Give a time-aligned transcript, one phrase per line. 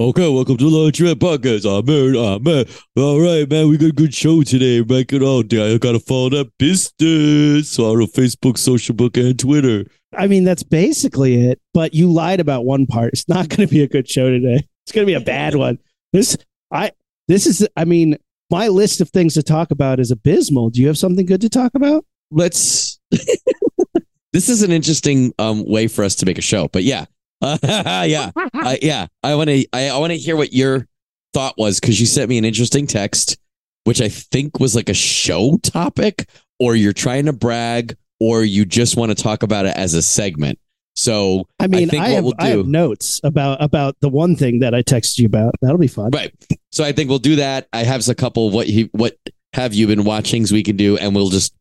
[0.00, 1.66] Okay, welcome to the Launchpad Podcast.
[1.66, 2.14] I'm Aaron.
[2.14, 2.66] I'm man.
[2.96, 3.68] All right, man.
[3.68, 4.80] We got a good show today.
[4.80, 5.74] Make it all day.
[5.74, 9.86] I gotta follow that business on Facebook, social book, and Twitter.
[10.16, 11.60] I mean, that's basically it.
[11.74, 13.12] But you lied about one part.
[13.12, 14.64] It's not going to be a good show today.
[14.86, 15.80] It's going to be a bad one.
[16.12, 16.38] This,
[16.70, 16.92] I,
[17.26, 17.66] this is.
[17.76, 18.18] I mean,
[18.50, 20.70] my list of things to talk about is abysmal.
[20.70, 22.04] Do you have something good to talk about?
[22.30, 23.00] Let's.
[24.32, 27.06] this is an interesting um, way for us to make a show, but yeah,
[27.42, 29.06] uh, yeah, uh, yeah.
[29.22, 29.66] I want to.
[29.72, 30.86] I, I want to hear what your
[31.32, 33.38] thought was because you sent me an interesting text,
[33.84, 38.64] which I think was like a show topic, or you're trying to brag, or you
[38.64, 40.58] just want to talk about it as a segment.
[40.94, 43.96] So I mean, I, think I what have, we'll I have do, notes about about
[44.00, 45.54] the one thing that I texted you about.
[45.62, 46.10] That'll be fun.
[46.10, 46.34] right?
[46.72, 47.68] So I think we'll do that.
[47.72, 49.16] I have a couple of what he what
[49.52, 50.44] have you been watching?
[50.44, 51.54] So we can do, and we'll just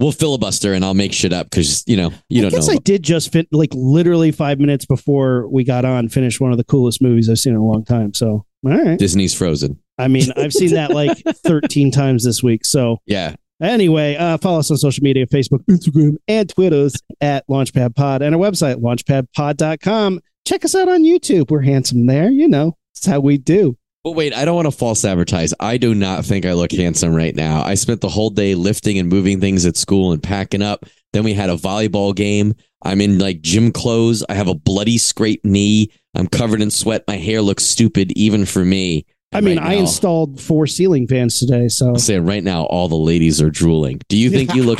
[0.00, 2.74] we'll filibuster, and I'll make shit up because you know you I don't guess know.
[2.74, 6.08] I did just fit like literally five minutes before we got on.
[6.08, 8.14] Finish one of the coolest movies I've seen in a long time.
[8.14, 8.98] So all right.
[8.98, 9.78] Disney's Frozen.
[9.98, 12.64] I mean, I've seen that like 13 times this week.
[12.64, 17.94] So Yeah, Anyway, uh, follow us on social media Facebook, Instagram, and Twitters at Launchpad
[17.94, 20.20] Pod and our website, launchpadpod.com.
[20.46, 21.50] Check us out on YouTube.
[21.50, 22.30] We're handsome there.
[22.30, 23.76] You know, that's how we do.
[24.06, 25.52] But wait, I don't want to false advertise.
[25.58, 27.64] I do not think I look handsome right now.
[27.64, 30.84] I spent the whole day lifting and moving things at school and packing up.
[31.12, 32.54] Then we had a volleyball game.
[32.82, 34.24] I'm in like gym clothes.
[34.28, 35.90] I have a bloody scraped knee.
[36.14, 37.02] I'm covered in sweat.
[37.08, 39.06] My hair looks stupid even for me.
[39.32, 41.66] I mean, Right I now- installed four ceiling fans today.
[41.66, 44.00] So I'm saying right now, all the ladies are drooling.
[44.08, 44.78] Do you think you look?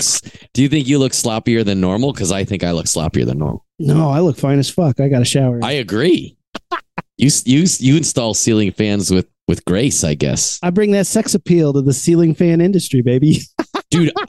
[0.54, 2.12] Do you think you look sloppier than normal?
[2.12, 3.66] Because I think I look sloppier than normal.
[3.80, 5.00] no, I look fine as fuck.
[5.00, 5.58] I got a shower.
[5.64, 6.36] I agree.
[7.18, 11.34] You you you install ceiling fans with with grace, I guess, I bring that sex
[11.34, 13.40] appeal to the ceiling fan industry, baby.
[13.90, 14.12] dude.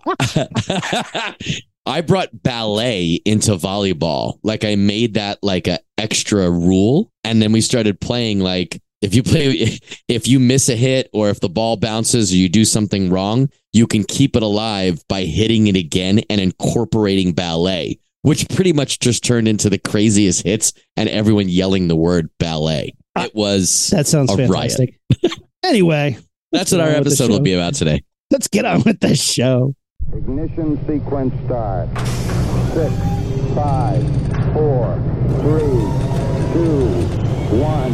[1.85, 4.39] I brought ballet into volleyball.
[4.43, 8.81] Like I made that like a extra rule, and then we started playing like.
[8.99, 9.77] If you play,
[10.07, 13.47] if you miss a hit or if the ball bounces or you do something wrong,
[13.71, 18.99] you can keep it alive by hitting it again and incorporating ballet, which pretty much
[18.99, 22.93] just turned into the craziest hits and everyone yelling the word ballet.
[23.15, 24.49] Ah, it was That sounds A riot.
[24.51, 24.99] fantastic.
[25.63, 26.17] anyway,
[26.51, 28.03] that's what our get on with the episode will be about today.
[28.31, 29.73] let's get on with the show.
[30.13, 31.87] Ignition sequence start.
[32.73, 32.93] Six,
[33.55, 34.03] five,
[34.53, 34.95] four,
[35.41, 35.81] three,
[36.53, 36.85] two,
[37.57, 37.93] one,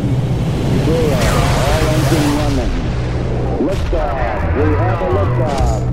[0.86, 1.20] zero.
[1.70, 2.74] All engine running.
[3.68, 4.56] Liftoff.
[4.58, 5.93] We have a liftoff.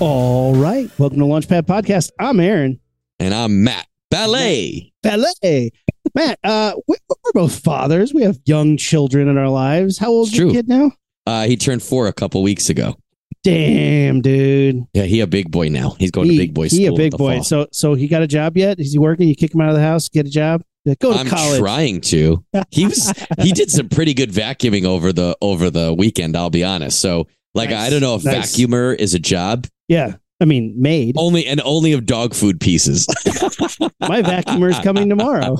[0.00, 0.90] All right.
[0.98, 2.10] Welcome to Launchpad Podcast.
[2.18, 2.80] I'm Aaron.
[3.20, 3.86] And I'm Matt.
[4.10, 4.92] Ballet.
[5.02, 5.70] Ballet.
[6.14, 8.12] Matt, uh, we- we're both fathers.
[8.12, 9.98] We have young children in our lives.
[9.98, 10.92] How old's It's your kid now?
[11.26, 12.96] Uh, he turned four a couple weeks ago.
[13.44, 14.84] Damn, dude.
[14.94, 15.90] Yeah, he a big boy now.
[15.98, 16.78] He's going he, to big boy school.
[16.80, 17.36] He a big boy.
[17.36, 17.44] fall.
[17.44, 18.78] So, so he got a job yet?
[18.80, 19.28] Is he working?
[19.28, 21.60] You kick him out of the house, get a job, Yeah, go to I'm college.
[21.60, 22.44] trying to.
[22.70, 26.36] He was he did some pretty good vacuuming over the over the weekend.
[26.36, 27.00] I'll be honest.
[27.00, 27.86] So like Nice.
[27.86, 28.56] I don't know if Nice.
[28.56, 31.16] vacuumer is a job Yeah, I mean, made.
[31.18, 33.06] only and only of dog food pieces.
[34.00, 35.56] My vacuumer is coming tomorrow.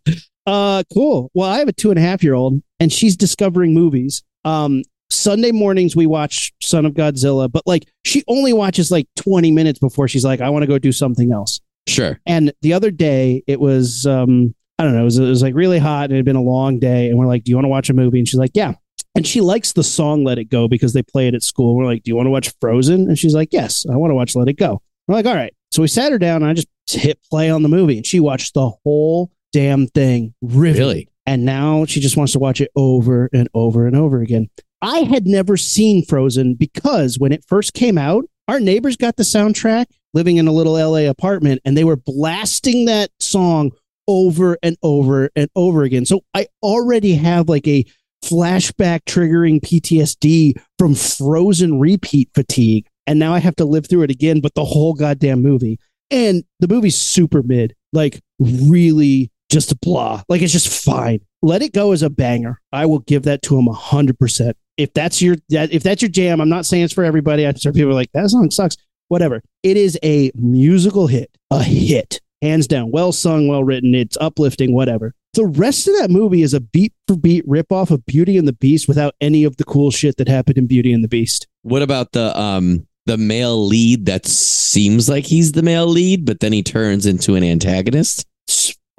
[0.46, 1.30] uh, cool.
[1.34, 4.22] Well, I have a two and a half year old, and she's discovering movies.
[4.44, 9.50] Um, Sunday mornings we watch Son of Godzilla, but like she only watches like 20
[9.50, 11.60] minutes before she's like, I want to go do something else.
[11.88, 12.20] sure.
[12.26, 15.54] And the other day it was, um, I don't know, it was, it was like
[15.54, 17.08] really hot and it had been a long day.
[17.08, 18.18] And we're like, Do you want to watch a movie?
[18.18, 18.74] And she's like, Yeah.
[19.14, 21.76] And she likes the song Let It Go because they play it at school.
[21.76, 23.08] We're like, Do you want to watch Frozen?
[23.08, 24.82] And she's like, Yes, I want to watch Let It Go.
[25.08, 25.54] We're like, All right.
[25.72, 28.20] So we sat her down and I just hit play on the movie and she
[28.20, 30.34] watched the whole damn thing.
[30.42, 30.80] Riveting.
[30.80, 31.08] Really?
[31.26, 34.48] And now she just wants to watch it over and over and over again.
[34.82, 39.22] I had never seen Frozen because when it first came out, our neighbors got the
[39.22, 43.70] soundtrack living in a little LA apartment and they were blasting that song
[44.08, 46.04] over and over and over again.
[46.04, 47.84] So I already have like a
[48.24, 52.86] flashback triggering PTSD from Frozen repeat fatigue.
[53.06, 55.78] And now I have to live through it again, but the whole goddamn movie.
[56.10, 60.22] And the movie's super mid, like really just blah.
[60.28, 61.20] Like it's just fine.
[61.42, 62.60] Let it go as a banger.
[62.72, 64.56] I will give that to him a hundred percent.
[64.76, 67.46] If that's your that if that's your jam, I'm not saying it's for everybody.
[67.46, 68.76] I'm sure people are like, that song sucks.
[69.08, 69.42] Whatever.
[69.62, 71.30] It is a musical hit.
[71.50, 72.20] A hit.
[72.42, 72.90] Hands down.
[72.90, 73.94] Well sung, well written.
[73.94, 75.14] It's uplifting, whatever.
[75.34, 78.52] The rest of that movie is a beat for beat ripoff of Beauty and the
[78.52, 81.46] Beast without any of the cool shit that happened in Beauty and the Beast.
[81.62, 86.40] What about the um the male lead that seems like he's the male lead, but
[86.40, 88.26] then he turns into an antagonist.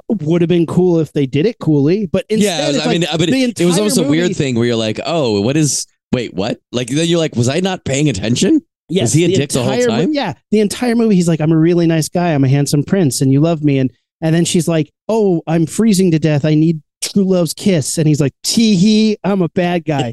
[0.10, 3.08] Would have been cool if they did it coolly, but instead, yeah, I like mean,
[3.12, 5.86] but the it, it was almost a weird thing where you're like, oh, what is?
[6.12, 6.60] Wait, what?
[6.74, 8.62] Like then you're like, was I not paying attention?
[8.90, 10.12] Yes, Was he a dick the whole mo- time?
[10.14, 12.34] yeah, the entire movie, he's like, "I'm a really nice guy.
[12.34, 13.90] I'm a handsome prince, and you love me." And
[14.22, 16.46] and then she's like, "Oh, I'm freezing to death.
[16.46, 20.12] I need true love's kiss." And he's like, "Tee hee, I'm a bad guy,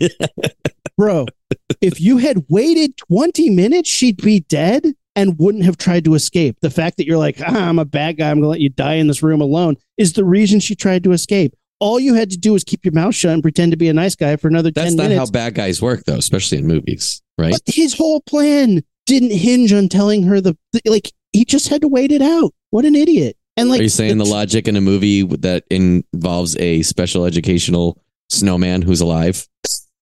[0.97, 1.27] bro."
[1.81, 6.57] If you had waited 20 minutes, she'd be dead and wouldn't have tried to escape.
[6.61, 8.31] The fact that you're like, ah, "I'm a bad guy.
[8.31, 11.13] I'm gonna let you die in this room alone," is the reason she tried to
[11.13, 11.55] escape.
[11.81, 13.93] All you had to do was keep your mouth shut and pretend to be a
[13.93, 17.23] nice guy for another That's 10 not how bad guys work, though, especially in movies,
[17.39, 17.53] right?
[17.53, 21.89] But his whole plan didn't hinge on telling her the- like he just had to
[21.89, 22.53] wait it out.
[22.71, 23.37] What an idiot!
[23.59, 28.01] And like, Are you saying the logic in a movie that involves a special educational
[28.31, 29.47] snowman who's alive?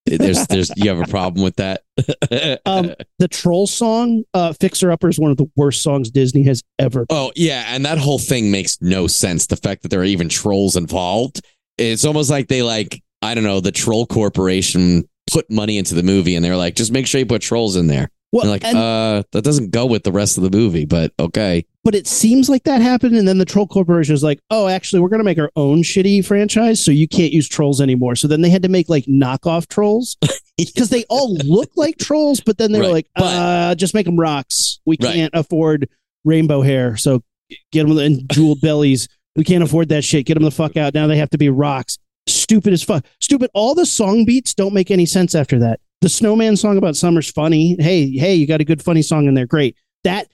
[0.05, 1.82] There's, there's, you have a problem with that?
[2.67, 6.62] um, the troll song, uh, "Fixer Upper" is one of the worst songs Disney has
[6.79, 7.06] ever.
[7.11, 9.47] Oh yeah, and that whole thing makes no sense.
[9.49, 11.41] The fact that there are even trolls involved,
[11.76, 16.05] it's almost like they like I don't know the Troll Corporation put money into the
[16.05, 18.09] movie, and they're like, just make sure you put trolls in there.
[18.32, 21.64] Well, like, and- uh, that doesn't go with the rest of the movie, but okay.
[21.84, 25.00] but it seems like that happened, and then the Troll Corporation is like, "Oh, actually,
[25.00, 28.26] we're going to make our own shitty franchise, so you can't use trolls anymore." So
[28.28, 30.17] then they had to make like knockoff trolls
[30.58, 33.94] because they all look like trolls, but then they were Right, like, but- uh, "Just
[33.94, 34.81] make them rocks.
[34.84, 35.14] We Right.
[35.14, 35.88] can't afford
[36.25, 37.23] rainbow hair, so
[37.70, 39.08] get them and jeweled bellies.
[39.37, 40.26] We can't afford that shit.
[40.26, 40.94] Get them the fuck out.
[40.94, 41.99] Now they have to be rocks.
[42.26, 43.05] Stupid as fuck.
[43.20, 43.50] Stupid.
[43.55, 45.78] All the song beats don't make any sense after that.
[46.02, 47.76] The Snowman song about summer's funny.
[47.81, 49.46] Hey, hey, you got a good funny song in there.
[49.46, 49.76] Great.
[50.04, 50.28] That,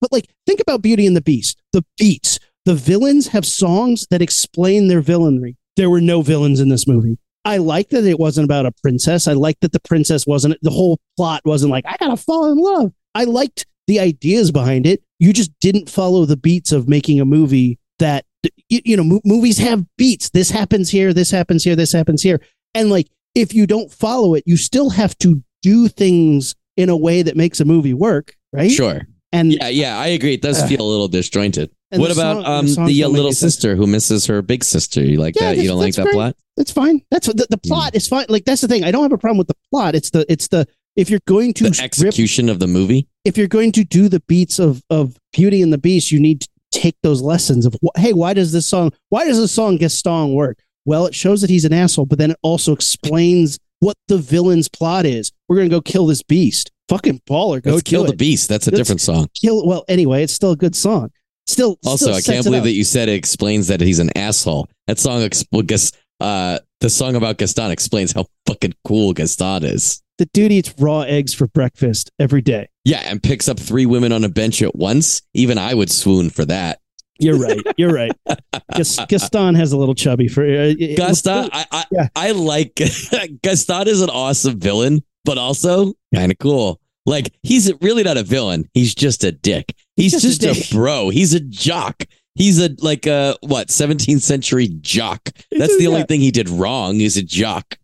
[0.00, 1.60] but like, think about Beauty and the Beast.
[1.72, 2.38] The beats.
[2.64, 5.56] The villains have songs that explain their villainry.
[5.76, 7.18] There were no villains in this movie.
[7.44, 9.28] I like that it wasn't about a princess.
[9.28, 12.58] I like that the princess wasn't, the whole plot wasn't like, I gotta fall in
[12.58, 12.92] love.
[13.14, 15.02] I liked the ideas behind it.
[15.18, 18.24] You just didn't follow the beats of making a movie that,
[18.68, 20.30] you, you know, mo- movies have beats.
[20.30, 22.40] This happens here, this happens here, this happens here.
[22.74, 26.96] And like, if you don't follow it, you still have to do things in a
[26.96, 28.70] way that makes a movie work, right?
[28.70, 29.02] Sure.
[29.32, 30.34] And, Yeah, yeah, I agree.
[30.34, 30.68] It does Ugh.
[30.68, 31.70] feel a little disjointed.
[31.90, 33.54] what the about song- um songs the uh, little any sense.
[33.54, 35.02] sister who misses her big sister?
[35.02, 35.58] You like Yeah, that?
[35.62, 36.14] You don't like that great.
[36.14, 36.36] plot?
[36.56, 37.02] That's fine.
[37.10, 38.26] That's the, the plot is fine.
[38.28, 38.84] Like that's the thing.
[38.84, 39.94] I don't have a problem with the plot.
[39.96, 40.66] It's the it's the
[40.96, 43.08] if you're going to The execution of the movie?
[43.24, 46.42] if you're going to do the beats of of Beauty and the Beast, you need
[46.42, 50.34] to take those lessons of hey, why does this song why does this song Gaston
[50.34, 50.58] work?
[50.84, 54.68] Well, it shows that he's an asshole, but then it also explains what the villain's
[54.68, 55.32] plot is.
[55.48, 56.70] We're gonna go kill this beast.
[56.88, 57.62] Fucking baller.
[57.62, 58.18] Go kill the it.
[58.18, 58.48] beast.
[58.48, 59.28] That's a Let's- different song.
[59.34, 59.66] Kill.
[59.66, 61.10] Well, anyway, it's still a good song.
[61.46, 61.78] Still.
[61.84, 62.64] Also, still I can't believe up.
[62.64, 64.68] that you said it explains that he's an asshole.
[64.86, 69.64] That song, ex- well, Gas- uh, the song about Gaston explains how fucking cool Gaston
[69.64, 70.00] is.
[70.18, 72.68] the dude eats raw eggs for breakfast every day.
[72.84, 75.22] Yeah, and picks up three women on a bench at once.
[75.34, 76.78] Even I would swoon for that.
[77.18, 77.60] You're right.
[77.76, 78.12] You're right.
[79.08, 82.08] Gaston has a little chubby for uh, Gaston, I I, Yeah.
[82.16, 82.74] I like
[83.42, 86.80] Gaston is an awesome villain, but also kind of cool.
[87.06, 88.68] Like he's really not a villain.
[88.74, 89.74] He's just a dick.
[89.96, 91.10] He's, just just, a a, bro.
[91.10, 92.04] He's a jock.
[92.34, 95.28] He's a like a what 17th century jock.
[95.52, 96.06] That's the only Yeah.
[96.06, 96.94] thing he did wrong.
[96.96, 97.78] He's a jock.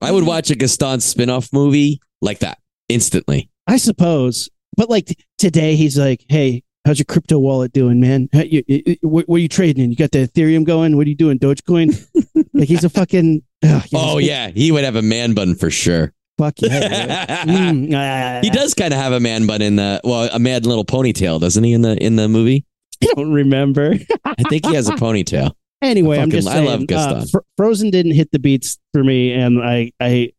[0.00, 2.58] I would watch a Gaston spin-off movie like that
[2.88, 3.50] instantly.
[3.66, 4.48] I suppose.
[4.78, 8.30] But like t- today, he's like, "Hey, how's your crypto wallet doing, man?
[8.32, 9.90] How, you, you- you- what, what are you trading in?
[9.90, 10.96] You got the Ethereum going?
[10.96, 11.38] What are you doing?
[11.38, 11.92] Dogecoin?
[12.54, 13.42] like he's a fucking.
[13.64, 16.14] ugh, he's Oh a- yeah, he would have a man bun for sure.
[16.38, 17.26] fuck yeah.
[17.44, 20.64] Mm, ah, He does kind of have a man bun in the well, a mad
[20.64, 21.72] little ponytail, doesn't he?
[21.74, 22.64] In the in the movie,
[23.02, 23.94] I don't remember.
[24.24, 25.52] I think he has a ponytail.
[25.82, 26.66] Anyway, I I'm fucking- just I saying.
[26.66, 27.28] love uh, Gaston.
[27.28, 30.32] Fr- Frozen didn't hit the beats for me, and I, I, I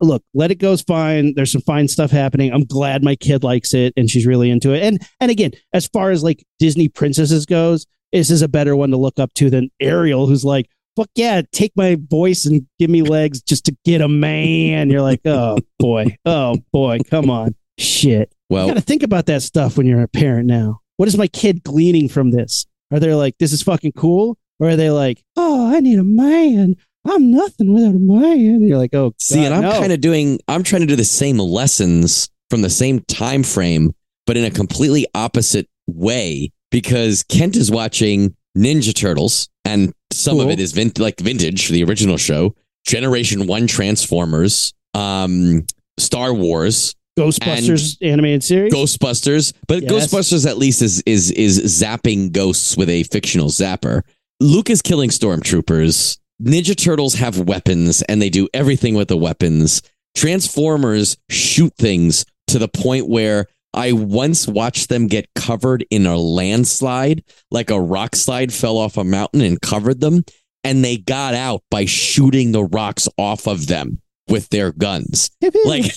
[0.00, 0.22] look.
[0.34, 1.34] Let it go's fine.
[1.34, 2.52] There's some fine stuff happening.
[2.52, 4.82] I'm glad my kid likes it, and she's really into it.
[4.82, 8.90] And and again, as far as like Disney princesses goes, this is a better one
[8.90, 12.90] to look up to than Ariel, who's like, "Fuck yeah, take my voice and give
[12.90, 17.54] me legs just to get a man." You're like, "Oh boy, oh boy, come on,
[17.78, 20.80] shit." You Well, got to think about that stuff when you're a parent now.
[20.96, 22.66] What is my kid gleaning from this?
[22.90, 24.38] Are they like, this is fucking cool?
[24.58, 26.74] Or are they like, oh, I need a man.
[27.10, 28.38] I'm nothing without a man.
[28.38, 30.38] And you're like, oh, see, and I'm kind of doing.
[30.48, 33.92] I'm trying to do the same lessons from the same time frame,
[34.26, 36.50] but in a completely opposite way.
[36.70, 41.82] Because Kent is watching Ninja Turtles, and some of it is vin- like vintage, the
[41.84, 42.54] original show,
[42.86, 45.64] Generation One Transformers, um,
[45.98, 48.72] Star Wars, Ghostbusters animated series.
[48.72, 49.92] Ghostbusters, but Yes.
[50.12, 54.02] Ghostbusters at least is is is zapping ghosts with a fictional zapper.
[54.40, 56.18] Luke is killing stormtroopers.
[56.42, 59.82] Ninja Turtles have weapons and they do everything with the weapons.
[60.16, 66.16] Transformers shoot things to the point where I once watched them get covered in a
[66.16, 70.24] landslide, like a rock slide fell off a mountain and covered them.
[70.64, 75.30] And they got out by shooting the rocks off of them with their guns.
[75.64, 75.94] Like,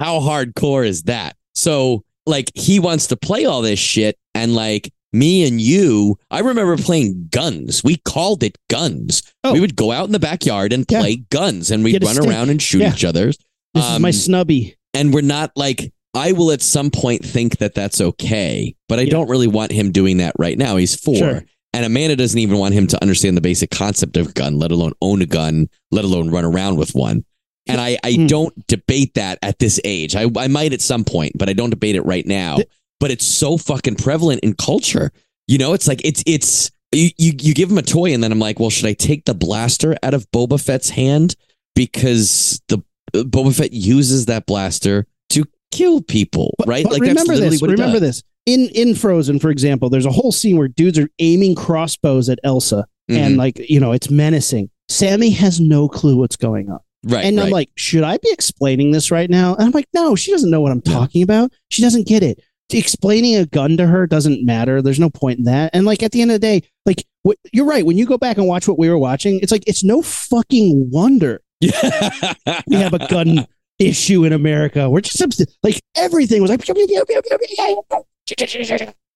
[0.00, 1.36] how hardcore is that?
[1.54, 4.16] So, like, he wants to play all this shit.
[4.34, 7.82] And, like, me and you, I remember playing guns.
[7.82, 9.22] We called it guns.
[9.44, 9.52] Oh.
[9.52, 11.00] We would go out in the backyard and Yeah.
[11.00, 12.26] play guns and we'd run stick.
[12.28, 12.92] around and shoot Yeah.
[12.92, 13.32] each other.
[13.74, 14.76] this is my Um, snubby.
[14.94, 19.02] and we're not like I will at some point think that that's okay, but I
[19.02, 19.10] Yeah.
[19.10, 20.76] don't really want him doing that right now.
[20.76, 21.44] He's four, Sure.
[21.74, 24.72] and Amanda doesn't even want him to understand the basic concept of a gun, let
[24.72, 27.24] alone own a gun, let alone run around with one.
[27.68, 28.26] And I, I Hmm.
[28.26, 30.16] don't debate that at this age.
[30.16, 32.56] I, I might at some point, but I don't debate it right now.
[32.56, 32.68] Th-
[33.00, 35.10] but it's so fucking prevalent in culture.
[35.46, 38.32] You know, it's like it's it's you, you you give him a toy, and then
[38.32, 41.34] I'm like, well, should I take the blaster out of Boba Fett's hand
[41.74, 42.78] because the
[43.14, 46.84] uh, Boba Fett uses that blaster to kill people, But- right?
[46.84, 47.62] but like remember that's this.
[47.62, 48.22] Remember does.
[48.22, 48.22] this.
[48.46, 52.38] In in Frozen, for example, there's a whole scene where dudes are aiming crossbows at
[52.44, 53.38] Elsa, and Mhm.
[53.38, 54.70] like you know, it's menacing.
[54.88, 58.90] Sammy has no clue what's going on, right, and I'm like, should I be explaining
[58.92, 59.54] this right now?
[59.54, 61.52] And I'm like, no, she doesn't know what I'm talking about.
[61.70, 62.40] She doesn't get it.
[62.72, 64.82] Explaining a gun to her doesn't matter.
[64.82, 65.70] There's no point in that.
[65.74, 67.84] And like at the end of the day, like what, you're right.
[67.84, 70.90] When you go back and watch what we were watching, it's like it's no fucking
[70.90, 73.46] wonder we have a gun
[73.78, 74.88] issue in America.
[74.88, 76.64] We're just like everything was like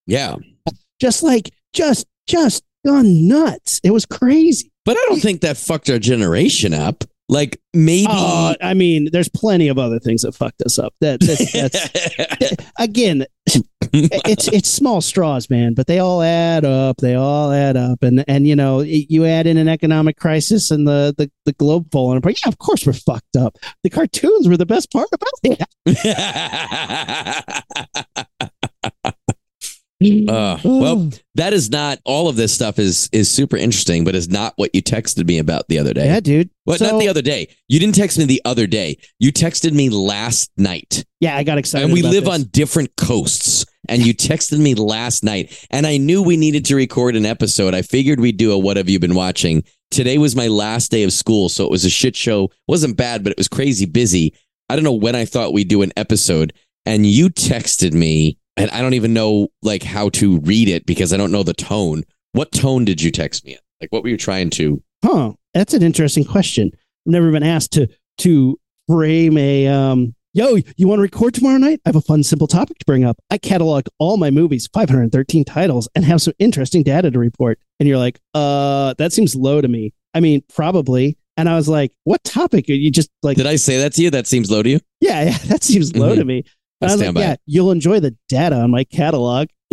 [0.05, 0.35] yeah,
[0.99, 3.79] just like just just gone nuts.
[3.83, 4.71] It was crazy.
[4.85, 7.03] but I don't think that fucked our generation up.
[7.29, 8.07] Like maybe.
[8.09, 10.93] Uh, I mean, there's plenty of other things that fucked us up.
[10.99, 13.25] That, that's, that's again,
[13.93, 16.97] it's it's small straws, man, but they all add up.
[16.97, 20.87] They all add up, and and you know, you add in an economic crisis and
[20.87, 22.39] the the, the globe falling apart.
[22.43, 23.57] Yeah, of course we're fucked up.
[23.83, 25.59] The cartoons were the best part about it.
[30.29, 34.29] Uh, well, that is not all of this stuff is is super interesting, but is
[34.29, 36.05] not what you texted me about the other day.
[36.05, 36.49] yeah, dude.
[36.65, 37.47] Well, So- not the other day.
[37.67, 38.97] You didn't text me the other day.
[39.19, 41.03] You texted me last night.
[41.19, 41.85] Yeah, I got excited.
[41.85, 42.33] and we live this.
[42.33, 43.65] on different coasts.
[43.89, 47.73] And you texted me last night, and I knew we needed to record an episode.
[47.75, 51.03] I figured we'd do a "What have you been watching?" Today was my last day
[51.03, 52.49] of school, so it was a shit show.
[52.65, 54.33] wasn't bad, but it was crazy busy.
[54.69, 56.53] I don't know when I thought we'd do an episode,
[56.85, 61.13] and you texted me, and I don't even know like how to read it because
[61.13, 62.03] I don't know the tone.
[62.33, 63.53] What tone did you text me?
[63.53, 63.59] in?
[63.81, 64.81] Like, what were you trying to?
[65.03, 65.33] Huh.
[65.53, 66.71] That's an interesting question.
[66.73, 67.87] I've never been asked to
[68.19, 68.57] to
[68.87, 71.79] frame a um yo, you want to record tomorrow night?
[71.85, 73.17] I have a fun, simple topic to bring up.
[73.29, 77.59] I cataloged all my movies, 513 titles, and have some interesting data to report.
[77.79, 79.93] And you're like, uh, that seems low to me.
[80.15, 81.17] I mean, probably.
[81.37, 82.67] And I was like, what topic?
[82.69, 84.09] Are you just like, Did I say that to you?
[84.09, 84.79] That seems low to you.
[85.01, 86.19] yeah, yeah, that seems low Mhm.
[86.19, 86.43] to me.
[86.83, 87.39] I was like, yeah, it.
[87.45, 89.47] you'll enjoy the data on my catalog.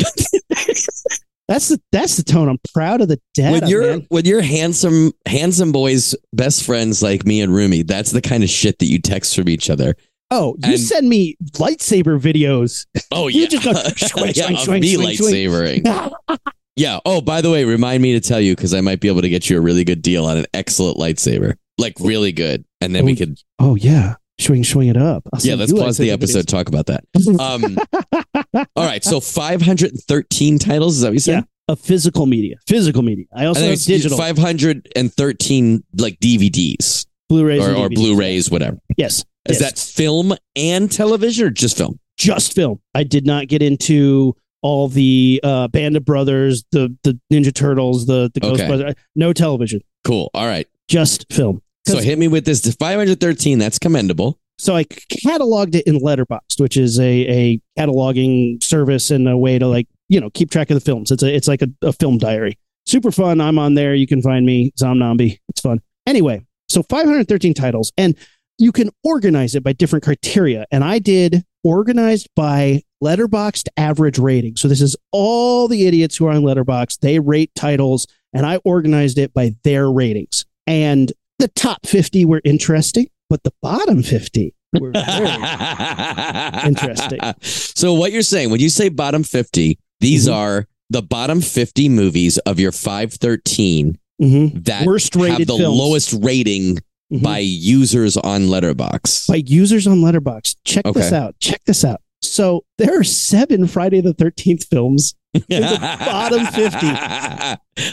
[1.49, 2.49] that's the that's the tone.
[2.49, 3.61] I'm proud of the data.
[3.61, 4.07] when you're man.
[4.09, 8.51] when you're handsome handsome boys best friends like me and Rumi, that's the kind of
[8.51, 9.97] shit that you text from each other.
[10.31, 12.87] Oh, you and- send me lightsaber videos.
[13.11, 16.13] Oh yeah, You just go swing, yeah, swing, me lightsabering.
[16.77, 17.01] Yeah.
[17.05, 19.29] Oh, by the way, remind me to tell you because I might be able to
[19.29, 23.05] get you a really good deal on an excellent lightsaber, like really good, and then
[23.05, 23.39] we Oh, could.
[23.59, 25.23] Oh yeah, swing, swing it up.
[25.33, 26.49] I'll Yeah, let's pause the episode.
[26.49, 27.05] Talk about that.
[27.41, 27.79] Um,
[28.77, 30.97] all right, so 513 titles.
[30.97, 31.33] Is that what you said?
[31.35, 33.27] Yeah, of physical media, physical media.
[33.35, 38.79] I also have digital 513 like DVDs Blu-rays or, or Blu-rays, whatever.
[38.97, 41.99] Yes, Is that film and television or just film?
[42.19, 42.81] just film?
[42.95, 48.07] I did not get into all the uh, Band of Brothers, the the Ninja Turtles,
[48.07, 48.65] the the Okay.
[48.67, 48.95] Ghostbusters.
[49.15, 50.31] No television, Cool.
[50.35, 50.67] All right.
[50.89, 51.63] just film.
[51.91, 53.59] So hit me with this 513.
[53.59, 54.39] That's commendable.
[54.59, 59.59] so I cataloged it in Letterboxd, which is a, a cataloging service and a way
[59.59, 61.11] to like you know keep track of the films.
[61.11, 62.59] It's a it's like a, a film diary.
[62.87, 63.41] Super fun.
[63.41, 63.95] I'm on there.
[63.95, 65.39] You can find me Zomnambi.
[65.49, 65.81] It's fun.
[66.07, 68.17] Anyway, so 513 titles, and
[68.59, 70.67] you can organize it by different criteria.
[70.71, 74.57] And I did organized by Letterboxd average rating.
[74.57, 77.01] So this is all the idiots who are on Letterboxd.
[77.01, 80.45] They rate titles, and I organized it by their ratings.
[80.67, 85.27] And the top 50 were interesting, but the bottom 50 were very
[86.67, 87.19] Interesting.
[87.43, 90.33] So what you're saying when you say bottom 50, these Mhm.
[90.35, 94.65] are the bottom 50 movies of your 513 Mhm.
[94.65, 95.63] that worst have the films.
[95.79, 96.79] lowest rating
[97.13, 97.23] Mhm.
[97.23, 99.27] by users on Letterboxd.
[99.29, 100.57] by users on Letterboxd.
[100.65, 101.35] Check this out.
[101.41, 102.01] Check this out.
[102.23, 105.15] So there are seven Friday the Thirteenth films.
[105.35, 106.87] In the bottom 50.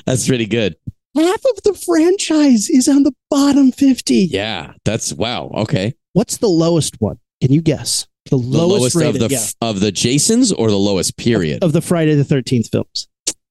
[0.05, 0.75] That's pretty good.
[1.17, 4.15] Half of the franchise is on the bottom 50.
[4.31, 5.49] Yeah, that's wow.
[5.53, 5.93] Okay.
[6.13, 7.17] What's the lowest one?
[7.41, 8.07] Can you guess?
[8.25, 11.63] The The lowest, lowest, rated, of the yeah, of the Jasons or the lowest period.
[11.63, 13.07] of the Friday the 13th films.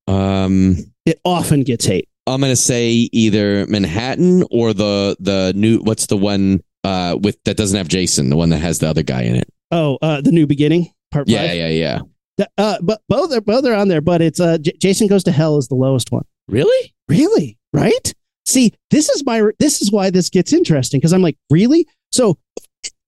[0.09, 2.09] Um It often gets hate.
[2.27, 7.57] I'm gonna say either Manhattan or the the new what's the one uh with that
[7.57, 9.49] doesn't have Jason, the one that has the other guy in it.
[9.73, 11.57] Oh, uh, the new beginning, part Yeah, five.
[11.57, 11.99] yeah, yeah.
[12.37, 14.01] Th- Uh, but both are both are on there.
[14.01, 16.25] But it's uh, J- Jason Goes to Hell is the lowest one.
[16.49, 16.95] Really?
[17.09, 17.59] Really?
[17.73, 18.15] Right?
[18.45, 21.87] See, this is my this is why this gets interesting because I'm like, really?
[22.13, 22.39] So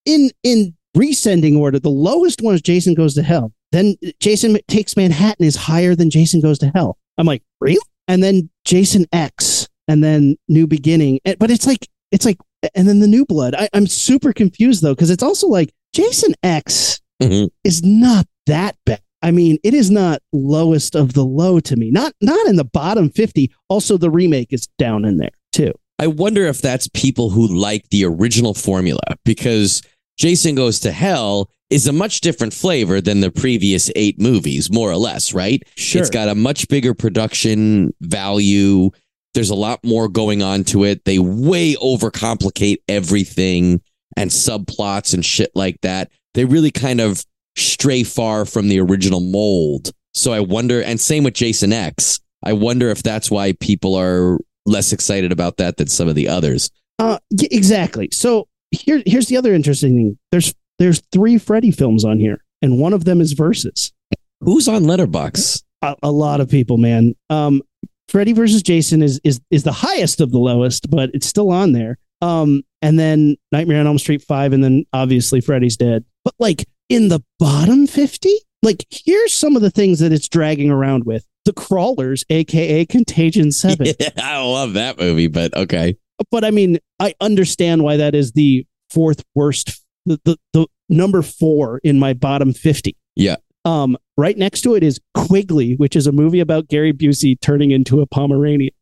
[0.05, 3.53] in in resending order, the lowest one is Jason Goes to Hell.
[3.71, 6.99] Then Jason Takes Manhattan is higher than Jason Goes to Hell.
[7.19, 7.79] I'm like, really?
[8.09, 11.21] And then Jason X, and then New Beginning.
[11.39, 12.39] But it's like it's like,
[12.75, 13.55] and then the New Blood.
[13.55, 17.51] I, I'm super confused though because it's also like Jason X Mhm.
[17.65, 19.01] is not that bad.
[19.23, 21.91] I mean, it is not lowest of the low to me.
[21.91, 23.53] Not not in the bottom 50.
[23.69, 25.73] Also, the remake is down in there too.
[25.99, 29.83] I wonder if that's people who like the original formula because
[30.17, 34.91] Jason Goes to Hell is a much different flavor than the previous eight movies, more
[34.91, 35.63] or less, right?
[35.77, 36.01] Sure.
[36.01, 38.91] It's got a much bigger production value.
[39.35, 41.05] There's a lot more going on to it.
[41.05, 43.83] They way overcomplicate everything
[44.17, 46.11] and subplots and shit like that.
[46.35, 47.23] They really kind of
[47.67, 49.93] stray far from the original mold.
[50.15, 52.21] So I wonder, and same with Jason X.
[52.45, 56.29] I wonder if that's why people are less excited about that than some of the
[56.29, 56.71] others.
[56.99, 57.19] Uh,
[57.51, 58.09] exactly.
[58.13, 60.19] So here, here's the other interesting thing.
[60.33, 63.93] There's there's three Freddy films on here, and one of them is versus.
[64.41, 65.65] Who's on Letterboxd?
[65.83, 67.15] A, a lot of people, man.
[67.31, 67.63] Um,
[68.09, 71.73] Freddy versus Jason is is is the highest of the lowest, but it's still on
[71.73, 71.99] there.
[72.21, 76.05] Um, and then Nightmare on Elm Street five, and then obviously Freddy's Dead.
[76.25, 80.71] But like in the bottom fifty, like here's some of the things that it's dragging
[80.71, 83.89] around with: the Crawlers, aka Contagion Seven.
[84.19, 85.97] I love that movie, but okay.
[86.31, 91.23] but I mean, I understand why that is the fourth worst, the, the, the number
[91.23, 92.97] four in my bottom 50.
[93.17, 93.37] Yeah.
[93.65, 97.71] Um, right next to it is Quigley, which is a movie about Gary Busey turning
[97.71, 98.73] into a Pomeranian.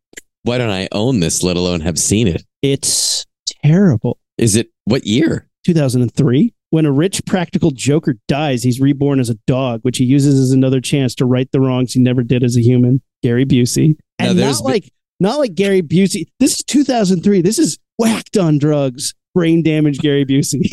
[0.42, 2.44] Why don't I own this, let alone have seen it?
[2.62, 3.26] It's
[3.64, 4.18] terrible.
[4.38, 5.48] Is it what year?
[5.64, 6.54] 2003.
[6.70, 10.50] When a rich practical joker dies, he's reborn as a dog, which he uses as
[10.50, 13.00] another chance to right the wrongs he never did as a human.
[13.22, 13.96] Gary Busey.
[14.18, 16.26] And there's not been- like not like Gary Busey.
[16.40, 17.40] This is 2003.
[17.40, 20.68] This is whacked on drugs, brain damage Gary Busey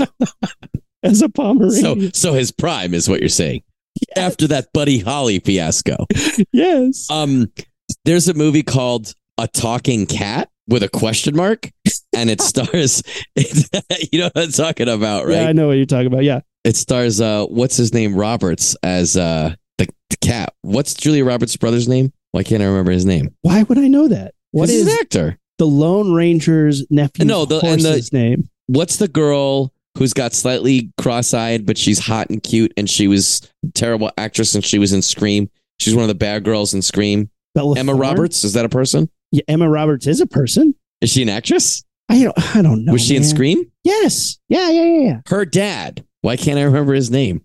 [1.03, 2.11] as a Pomeranian.
[2.13, 3.61] so so his prime is what you're saying.
[4.17, 5.95] After that Buddy Holly fiasco.
[6.51, 7.07] yes.
[7.09, 7.51] Um,
[8.05, 11.69] there's a movie called A Talking Cat with a question mark,
[12.15, 13.03] and it stars.
[13.35, 15.35] you know what I'm talking about, right?
[15.35, 16.23] Yeah, I know what you're talking about.
[16.23, 16.41] Yeah.
[16.63, 17.19] It stars.
[17.19, 18.15] Uh, what's his name?
[18.15, 20.53] Roberts as uh the, the cat.
[20.61, 22.13] What's Julia Roberts' brother's name?
[22.31, 23.35] Why can't I remember his name?
[23.41, 24.33] Why would I know that?
[24.51, 25.37] What is an actor?
[25.59, 27.25] the Lone Ranger's nephew?
[27.25, 28.49] No, the- and the- name.
[28.67, 33.47] What's the girl who's got slightly cross-eyed, but she's hot and cute, and she was
[33.63, 35.49] a terrible actress, and she was in Scream.
[35.79, 37.29] She's one of the bad girls in Scream.
[37.53, 38.01] Bella Emma Thorne?
[38.01, 39.09] Roberts is that a person?
[39.33, 40.75] Yeah, Emma Roberts is a person.
[41.01, 41.83] Is she an actress?
[42.07, 42.55] I don't.
[42.55, 42.93] I don't know.
[42.93, 43.23] was she in.
[43.23, 43.71] Scream?
[43.83, 44.37] Yes.
[44.47, 44.69] Yeah.
[44.69, 44.83] Yeah.
[44.83, 44.99] Yeah.
[44.99, 45.21] Yeah.
[45.27, 46.05] Her dad.
[46.21, 47.43] Why can't I remember his name?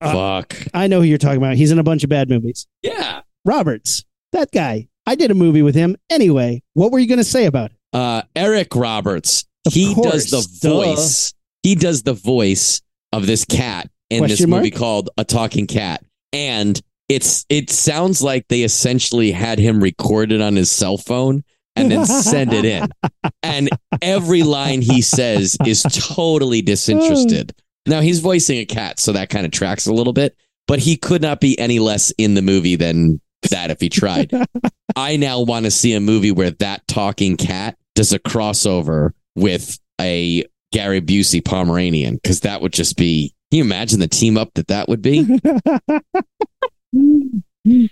[0.00, 0.12] Uh,
[0.42, 0.56] Fuck.
[0.74, 1.54] I know who you're talking about.
[1.54, 2.66] He's in a bunch of bad movies.
[2.82, 3.20] Yeah.
[3.44, 4.88] Roberts, that guy.
[5.06, 5.96] I did a movie with him.
[6.10, 7.76] Anyway, what were you going to say about it?
[7.92, 9.44] Uh, Eric Roberts.
[9.66, 10.74] Of he course, does the duh.
[10.74, 11.32] voice.
[11.62, 14.60] He does the voice of this cat in this Question mark?
[14.60, 20.30] movie called A Talking Cat, and it's it sounds like they essentially had him record
[20.30, 21.42] it on his cell phone
[21.74, 22.88] and then send it in,
[23.42, 23.68] and
[24.00, 27.52] every line he says is totally disinterested.
[27.86, 27.90] Hmm.
[27.90, 30.36] Now he's voicing a cat, so that kind of tracks a little bit,
[30.68, 33.20] but he could not be any less in the movie than
[33.50, 34.32] that if he tried.
[34.96, 39.78] I now want to see a movie where that talking cat does a crossover with
[40.00, 43.34] a Gary Busey Pomeranian because that would just be.
[43.50, 45.40] Can you imagine the team up that that would be?
[46.92, 47.88] you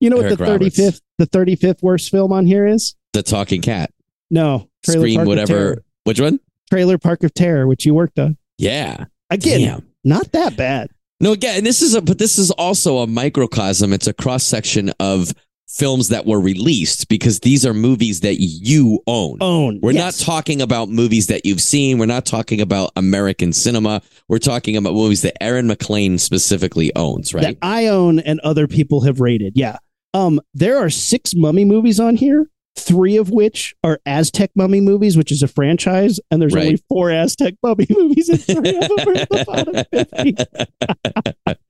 [0.00, 2.94] know what the 35th the 35th worst film on here is?
[3.12, 3.90] The talking cat,
[4.30, 5.84] No, Trailer scream, Park whatever.
[6.04, 6.40] Which one?
[6.70, 8.36] Trailer Park of Terror, which you worked on.
[8.58, 9.06] Yeah.
[9.30, 9.88] Again, Damn.
[10.04, 10.90] not that bad.
[11.20, 13.92] No, again, this is a, but this is also a microcosm.
[13.92, 15.32] It's a cross section of
[15.72, 19.38] films that were released because these are movies that you own.
[19.40, 19.78] Own.
[19.80, 20.18] We're Yes.
[20.20, 21.98] not talking about movies that you've seen.
[21.98, 24.02] We're not talking about American cinema.
[24.28, 27.42] We're talking about movies that Aaron McLean specifically owns, right?
[27.42, 27.56] that?
[27.62, 29.52] I own and other people have rated.
[29.54, 29.76] Yeah.
[30.12, 35.16] Um, there are six mummy movies on here, three of which are Aztec mummy movies,
[35.16, 36.64] which is a franchise, and there's Right.
[36.66, 39.84] only four Aztec mummy movies, and three of them are the bottom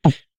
[0.04, 0.14] 50.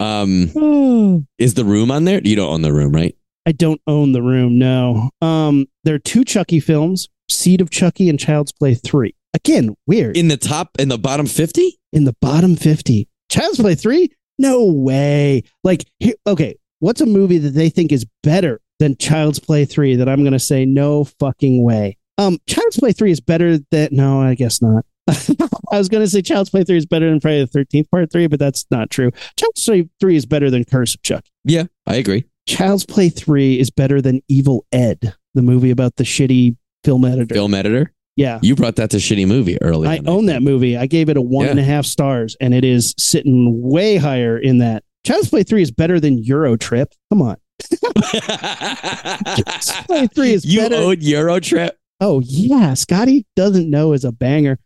[0.00, 2.20] um, Oh, is the room on there?
[2.24, 3.14] You don't own the room, right?
[3.46, 4.58] I don't own the room.
[4.58, 5.10] No.
[5.22, 9.14] Um, there are two Chucky films: Seed of Chucky and Child's Play Three.
[9.34, 10.16] Again, weird.
[10.16, 11.78] In the top, in the bottom 50?
[11.92, 13.08] in the bottom 50.
[13.30, 14.10] Child's Play 3?
[14.38, 15.42] No way.
[15.64, 19.96] Like, here, okay, what's a movie that they think is better than Child's Play 3
[19.96, 21.96] that I'm going to say no fucking way?
[22.18, 24.84] Um, Child's Play 3 is better than, no, I guess not.
[25.72, 28.10] I was going to say Child's Play 3 is better than Friday the 13th Part
[28.12, 29.10] 3, but that's not true.
[29.38, 31.24] Child's Play 3 is better than Curse of Chuck.
[31.44, 32.24] Yeah, I agree.
[32.46, 37.34] Child's Play 3 is better than Evil Ed, the movie about the shitty film editor.
[37.34, 37.92] Film editor.
[38.16, 38.38] Yeah.
[38.42, 39.90] You brought that to shitty movie earlier.
[39.90, 40.76] I own that movie.
[40.76, 41.52] I gave it a one Yeah.
[41.52, 44.82] and a half stars, and it is sitting way higher in that.
[45.06, 46.92] Child's Play 3 is better than Euro Trip.
[47.10, 47.36] Come on.
[48.20, 50.76] Child's Play 3 is you better.
[50.76, 51.70] own Eurotrip.
[52.00, 52.74] oh, yeah.
[52.74, 54.58] Scotty doesn't know is a banger.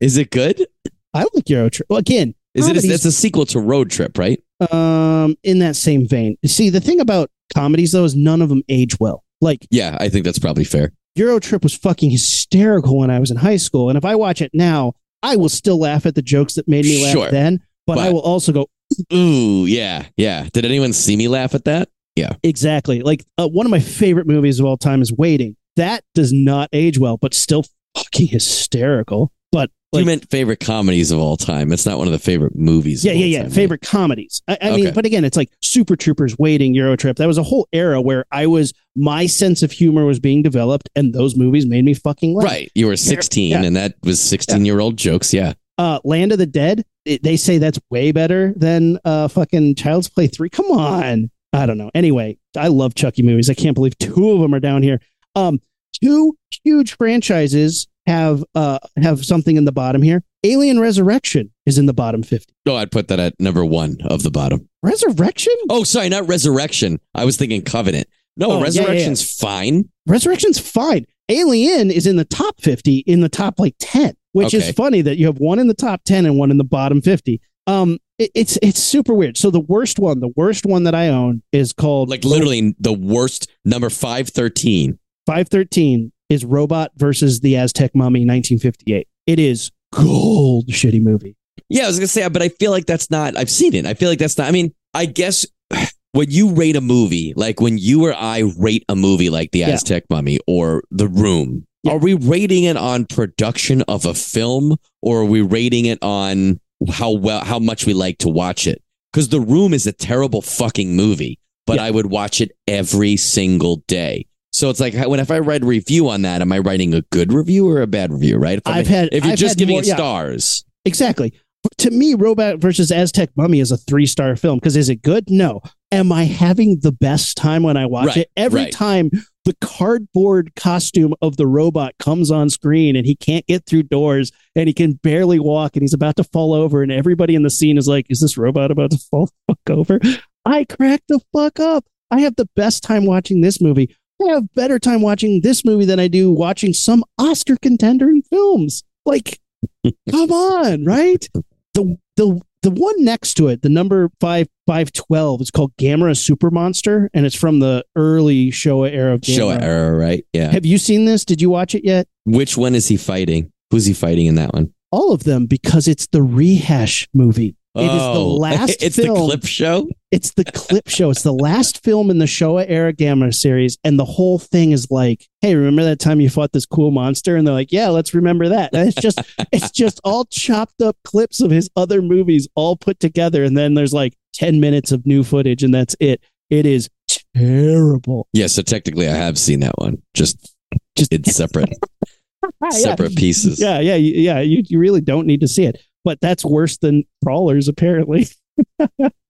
[0.00, 0.66] Is it good?
[1.14, 1.86] I like Euro Trip.
[1.90, 2.70] Well, again, Is it?
[2.70, 4.42] Comedies- It's a sequel to Road Trip, right?
[4.72, 6.36] um, in that same vein.
[6.44, 9.22] See, the thing about comedies, though, is none of them age well.
[9.40, 10.92] Like, Yeah, I think that's probably fair.
[11.14, 13.88] Euro Trip was fucking hysterical when I was in high school.
[13.88, 16.84] And if I watch it now, I will still laugh at the jokes that made
[16.84, 17.30] me laugh Sure.
[17.30, 18.66] then, but, I But- will also go,
[19.12, 20.48] Ooh, yeah, yeah.
[20.52, 21.88] Did anyone see me laugh at that?
[22.16, 22.32] Yeah.
[22.42, 23.02] Exactly.
[23.02, 25.56] Like uh, one of my favorite movies of all time is Waiting.
[25.76, 27.64] That does not age well, but still
[27.96, 29.30] fucking hysterical.
[29.50, 31.72] But you like, meant favorite comedies of all time.
[31.72, 33.02] It's not one of the favorite movies.
[33.04, 33.42] yeah, yeah, yeah.
[33.44, 34.42] time, Favorite comedies.
[34.46, 37.16] I, I mean, but again, it's like Super Troopers, Waiting, Euro Trip.
[37.16, 40.90] That was a whole era where I was my sense of humor was being developed,
[40.94, 42.44] and those movies made me fucking laugh.
[42.44, 42.70] Right.
[42.74, 43.62] You were 16, Yeah.
[43.62, 45.32] and that was 16 year old jokes.
[45.32, 45.54] Yeah.
[45.78, 46.84] Uh, Land of the Dead.
[47.06, 50.50] it- they say that's way better than uh fucking Child's Play three.
[50.50, 51.30] Come on.
[51.54, 51.90] I don't know.
[51.94, 53.48] Anyway, I love Chucky movies.
[53.48, 55.00] I can't believe two of them are down here.
[55.34, 55.60] Um,
[56.04, 60.22] two huge franchises have uh have something in the bottom here.
[60.44, 62.52] Alien Resurrection is in the bottom fifty.
[62.66, 64.68] Oh, I'd put that at number one of the bottom.
[64.82, 65.52] Resurrection?
[65.70, 66.98] Oh, sorry, not Resurrection.
[67.14, 68.08] I was thinking Covenant.
[68.36, 68.64] No, Oh, yeah, yeah, yeah.
[68.64, 69.88] Resurrection's fine.
[70.06, 71.06] Resurrection's fine.
[71.28, 74.58] Alien is in the top 50 in the top like 10, which Okay.
[74.68, 77.00] is funny that you have one in the top 10 and one in the bottom
[77.02, 77.40] 50.
[77.66, 79.36] Um it- it's it's super weird.
[79.36, 82.92] So the worst one, the worst one that I own is called Like literally the
[82.94, 84.98] worst number 513.
[85.26, 89.08] 513 is Robot versus the Aztec Mummy 1958.
[89.26, 91.36] It is gold shitty movie.
[91.68, 93.36] Yeah, I was gonna say, but I feel like that's not.
[93.36, 93.86] I've seen it.
[93.86, 94.48] I feel like that's not.
[94.48, 95.46] I mean, I guess
[96.12, 99.60] when you rate a movie, like when you or I rate a movie like The
[99.60, 99.70] Yeah.
[99.70, 101.92] Aztec Mummy or The Room, Yeah.
[101.92, 106.60] are we rating it on production of a film, or are we rating it on
[106.90, 108.82] how well, how much we like to watch it?
[109.12, 111.84] Because The Room is a terrible fucking movie, but Yeah.
[111.84, 114.26] I would watch it every single day.
[114.58, 117.02] So it's like when if I write a review on that, am I writing a
[117.12, 118.38] good review or a bad review?
[118.38, 118.58] Right?
[118.58, 119.94] If, I've had if you're I've just giving more- it yeah.
[119.94, 121.32] stars, Exactly.
[121.78, 125.28] To me, Robot versus Aztec Mummy is a three star film because is it good?
[125.28, 125.60] No.
[125.92, 128.30] Am I having the best time when I watch Right, it?
[128.36, 128.72] Every right.
[128.72, 129.10] time
[129.44, 134.32] the cardboard costume of the robot comes on screen and he can't get through doors
[134.54, 137.50] and he can barely walk and he's about to fall over and everybody in the
[137.50, 140.00] scene is like, is this robot about to fall fuck over?
[140.44, 141.84] I crack the fuck up.
[142.10, 143.94] I have the best time watching this movie.
[144.20, 148.22] I have better time watching this movie than I do watching some Oscar contender in
[148.22, 148.82] films.
[149.06, 149.38] Like,
[150.10, 151.26] come on, right?
[151.74, 156.16] The the the one next to it, the number five five twelve, is called Gamera
[156.16, 159.38] Super Monster, and it's from the early Showa era of Gamera.
[159.38, 160.24] Showa era, right?
[160.32, 160.50] Yeah.
[160.50, 161.24] Have you seen this?
[161.24, 162.08] Did you watch it yet?
[162.24, 163.52] Which one is he fighting?
[163.70, 164.72] Who's he fighting in that one?
[164.90, 167.54] All of them, because it's the rehash movie.
[167.74, 169.14] It is the Oh, last It's film.
[169.18, 169.88] the clip show.
[170.10, 171.10] It's the clip show.
[171.10, 174.90] It's the last film in the Showa era Gamera series, and the whole thing is
[174.90, 178.14] like, "Hey, remember that time you fought this cool monster?" And they're like, "Yeah, let's
[178.14, 179.20] remember that." And it's just,
[179.52, 183.74] it's just all chopped up clips of his other movies all put together, and then
[183.74, 186.22] there's like ten minutes of new footage, and that's it.
[186.50, 186.88] It is
[187.36, 188.26] terrible.
[188.32, 190.02] Yeah, so technically I have seen that one.
[190.14, 190.54] Just
[190.96, 191.68] Just it's separate,
[192.62, 192.70] Yeah.
[192.70, 193.60] separate pieces.
[193.60, 194.40] Yeah, yeah, yeah.
[194.40, 198.26] You you really don't need to see it, but that's worse than Crawlers, apparently.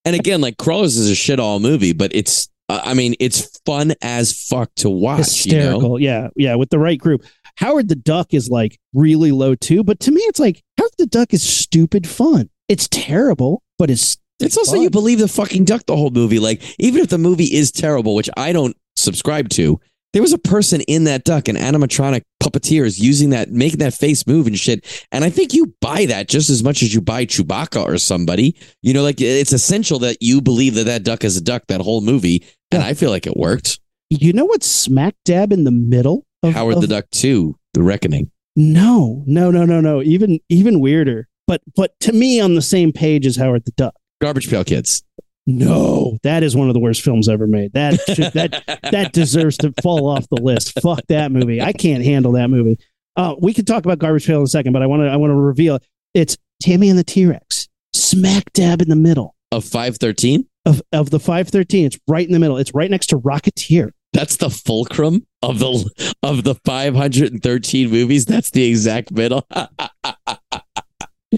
[0.04, 3.94] And again, like Crawlers is a shit all movie, but it's I mean, it's fun
[4.00, 5.18] as fuck to watch.
[5.18, 6.00] hysterical.
[6.00, 6.22] You know?
[6.22, 7.24] Yeah, yeah, with the right group.
[7.56, 11.06] Howard the Duck is like really low too, but to me, it's like Howard the
[11.06, 12.48] Duck is stupid fun.
[12.68, 14.82] It's terrible, but it's It's also fun.
[14.82, 16.38] you believe the fucking duck the whole movie.
[16.38, 19.78] Like, even if the movie is terrible, which I don't subscribe to,
[20.12, 23.92] there was a person in that duck, an animatronic puppeteer is using that, making that
[23.94, 24.84] face move and shit.
[25.12, 28.56] And I think you buy that just as much as you buy Chewbacca or somebody.
[28.82, 31.80] You know, like it's essential that you believe that that duck is a duck that
[31.80, 32.44] whole movie.
[32.70, 32.88] And Yeah.
[32.88, 33.78] I feel like it worked.
[34.10, 37.82] you know what's smack dab in the middle of Howard of- the Duck 2, The
[37.82, 38.30] Reckoning.
[38.56, 40.02] No, no, no, no, no.
[40.02, 41.28] Even even weirder.
[41.46, 43.94] But but to me, on the same page as Howard the Duck.
[44.20, 45.02] Garbage Pail Kids.
[45.50, 47.72] No, that is one of the worst films ever made.
[47.72, 50.78] That should, that that deserves to fall off the list.
[50.82, 51.62] Fuck that movie.
[51.62, 52.78] I can't handle that movie.
[53.16, 55.16] Uh, we can talk about Garbage Pail in a second, but I want to I
[55.16, 55.78] want to reveal
[56.12, 60.46] it's Tammy and the T Rex, smack dab in the middle Of 513?
[60.66, 61.86] of of the 513.
[61.86, 62.58] It's right in the middle.
[62.58, 63.92] It's right next to Rocketeer.
[64.12, 68.26] That's the fulcrum of the of the 513 movies.
[68.26, 69.46] That's the exact middle.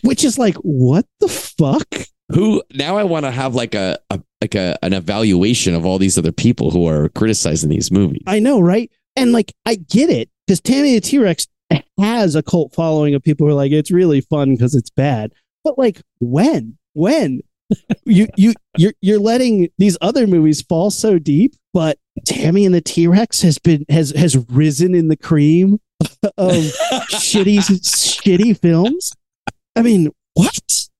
[0.03, 2.07] Which is like, what the fuck?
[2.33, 5.98] Who now I want to have like a, a like a an evaluation of all
[5.98, 8.22] these other people who are criticizing these movies.
[8.26, 8.90] I know, right?
[9.16, 11.46] And like, I get it because Tammy the T Rex
[11.98, 15.33] has a cult following of people who are like, it's really fun because it's bad.
[15.64, 16.79] But like, when?
[16.94, 17.42] When?
[18.05, 22.81] you you you're you're letting these other movies fall so deep, but Tammy and the
[22.81, 25.79] T Rex has been has has risen in the cream
[26.37, 26.55] of
[27.11, 29.12] shitty shitty films.
[29.76, 30.59] I mean, what?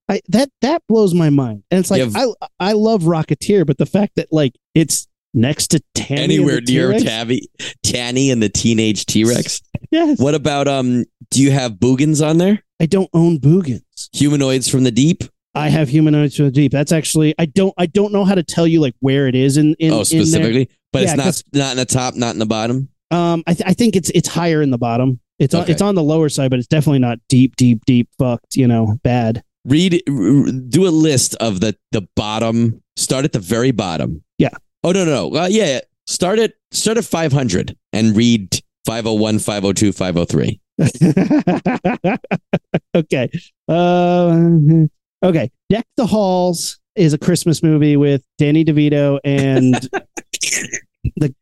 [0.09, 1.63] I that that blows my mind.
[1.71, 2.11] And it's like Yeah.
[2.59, 5.81] I I love Rocketeer, but the fact that like it's next to
[6.11, 7.05] and Anywhere the near T-Rex?
[7.05, 7.49] Tabby,
[7.85, 9.61] Tanny and the Teenage T Rex.
[9.93, 10.21] Yes.
[10.21, 11.05] What about um?
[11.33, 12.63] Do you have Boogens on there?
[12.81, 14.09] I don't own Boogens.
[14.13, 15.25] Humanoids from the deep.
[15.57, 16.71] I have humanoids from the deep.
[16.71, 19.57] That's actually I don't I don't know how to tell you like where it is
[19.57, 22.39] in in oh, in specifically, but Yeah, it's not not in the top, not in
[22.39, 22.89] the bottom.
[23.11, 25.19] Um, I th- I think it's it's higher in the bottom.
[25.41, 28.57] It's on it's on the lower side, but it's definitely not deep, deep, deep fucked.
[28.57, 29.43] You know, bad.
[29.65, 32.83] Read, do a list of the the bottom.
[32.97, 34.23] Start at the very bottom.
[34.39, 34.51] Yeah.
[34.85, 35.41] Oh no no no.
[35.41, 35.81] Uh, yeah.
[36.07, 40.61] Start at start at 500 and read 501, 502, 503.
[42.95, 43.31] okay.
[43.69, 44.87] Uh,
[45.23, 45.51] okay.
[45.71, 49.75] Deck the Halls is a Christmas movie with Danny DeVito and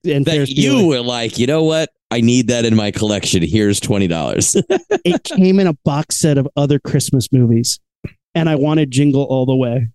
[0.04, 1.90] and That you were like, you know what?
[2.11, 3.42] I need that in my collection.
[3.42, 4.57] Here's twenty dollars.
[5.04, 7.78] It came in a box set of other Christmas movies,
[8.35, 9.88] and I wanted Jingle All the Way.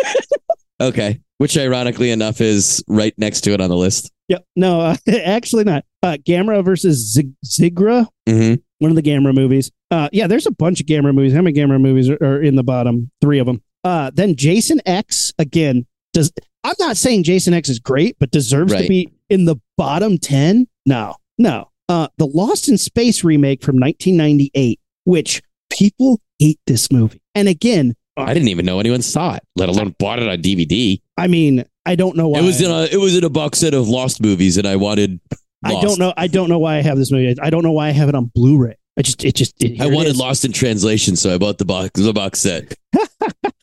[0.80, 4.10] okay, which ironically enough is right next to it on the list.
[4.28, 4.44] Yep.
[4.56, 5.84] No, uh, actually not.
[6.02, 9.72] Uh, Gamera versus Zig- Zigra, hmm one of the Gamera movies.
[9.90, 11.32] Uh, yeah, there's a bunch of Gamera movies.
[11.32, 13.10] How many Gamera movies are, are in the bottom?
[13.20, 13.60] Three of them.
[13.82, 15.84] Uh, then Jason X again.
[16.12, 16.32] Does
[16.64, 20.66] I'm not saying Jason X is great, but deserves to be in the bottom ten?
[20.86, 21.70] No, no.
[21.88, 27.22] Uh, the Lost in Space remake from 1998, which people hate this movie.
[27.34, 31.00] And again, I didn't even know anyone saw it, let alone bought it on DVD.
[31.16, 32.40] I mean, I don't know why.
[32.40, 34.76] It was in a it was in a box set of Lost movies, and I
[34.76, 35.20] wanted.
[35.64, 36.12] I don't know.
[36.16, 37.34] I don't know why I have this movie.
[37.40, 38.76] I don't know why I have it on Blu-ray.
[38.96, 40.16] I just, it just, it, I here it wanted.
[40.16, 42.74] Lost in Translation, so I bought the box the box set.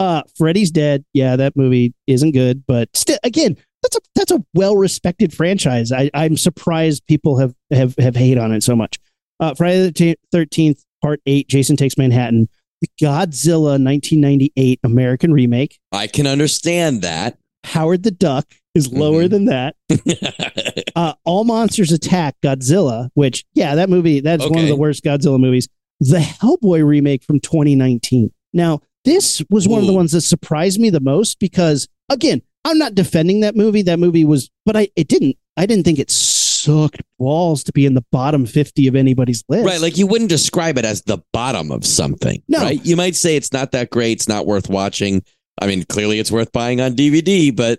[0.00, 1.04] Uh, Freddy's Dead.
[1.12, 5.92] Yeah, that movie isn't good, but still, again, that's a that's a well respected franchise.
[5.92, 8.98] I, I'm surprised people have have have hate on it so much.
[9.38, 11.48] Uh, Friday the Thirteenth Part Eight.
[11.48, 12.48] Jason Takes Manhattan.
[12.80, 15.78] The Godzilla 1998 American remake.
[15.92, 17.36] I can understand that.
[17.64, 19.30] Howard the Duck is lower Mhm.
[19.30, 19.76] than that.
[20.96, 25.38] Uh, All Monsters Attack Godzilla, which yeah, that movie that's one of the worst Godzilla
[25.38, 25.68] movies.
[26.00, 28.30] The Hellboy remake from 2019.
[28.52, 32.78] Now, this was one of the ones that surprised me the most because again, I'm
[32.78, 33.82] not defending that movie.
[33.82, 35.36] That movie was, but I it didn't.
[35.56, 39.66] I didn't think it sucked balls to be in the bottom 50 of anybody's list.
[39.66, 42.42] Right, like you wouldn't describe it as the bottom of something.
[42.48, 42.60] No.
[42.60, 42.84] right?
[42.84, 45.22] You might say it's not that great, it's not worth watching.
[45.60, 47.78] I mean, clearly it's worth buying on DVD, but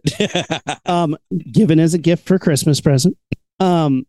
[0.85, 1.17] um,
[1.51, 3.17] given as a gift for Christmas present.
[3.59, 4.05] Um,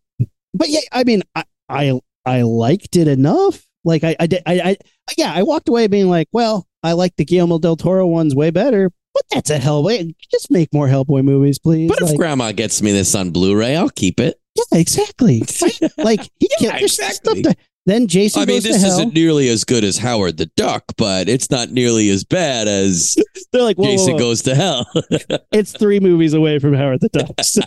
[0.53, 3.65] but yeah, I mean, I I, I liked it enough.
[3.83, 4.77] Like I I did I, I
[5.17, 8.49] yeah, I walked away being like, well, I like the Guillermo del Toro ones way
[8.51, 8.91] better.
[9.13, 10.15] But that's a Hellboy.
[10.31, 11.87] Just make more Hellboy movies, please.
[11.87, 14.39] but if Grandma gets me this on Blu-ray, I'll keep it.
[14.55, 15.43] yeah, exactly.
[15.61, 15.79] Right?
[15.97, 16.81] like he Yeah, can't.
[16.83, 17.41] exactly.
[17.43, 18.77] stuff to- then Jason goes to hell.
[18.77, 22.09] I mean, this isn't nearly as good as Howard the Duck, but it's not nearly
[22.09, 23.15] as bad as
[23.51, 24.19] They're like, whoa, whoa, Jason whoa.
[24.19, 24.87] Goes to Hell.
[25.51, 27.41] it's three movies away from Howard the Duck.
[27.41, 27.61] So,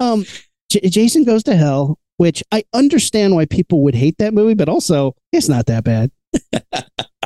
[0.00, 0.24] um,
[0.70, 4.68] J- Jason Goes to Hell, which I understand why people would hate that movie, but
[4.68, 6.10] also it's not that bad.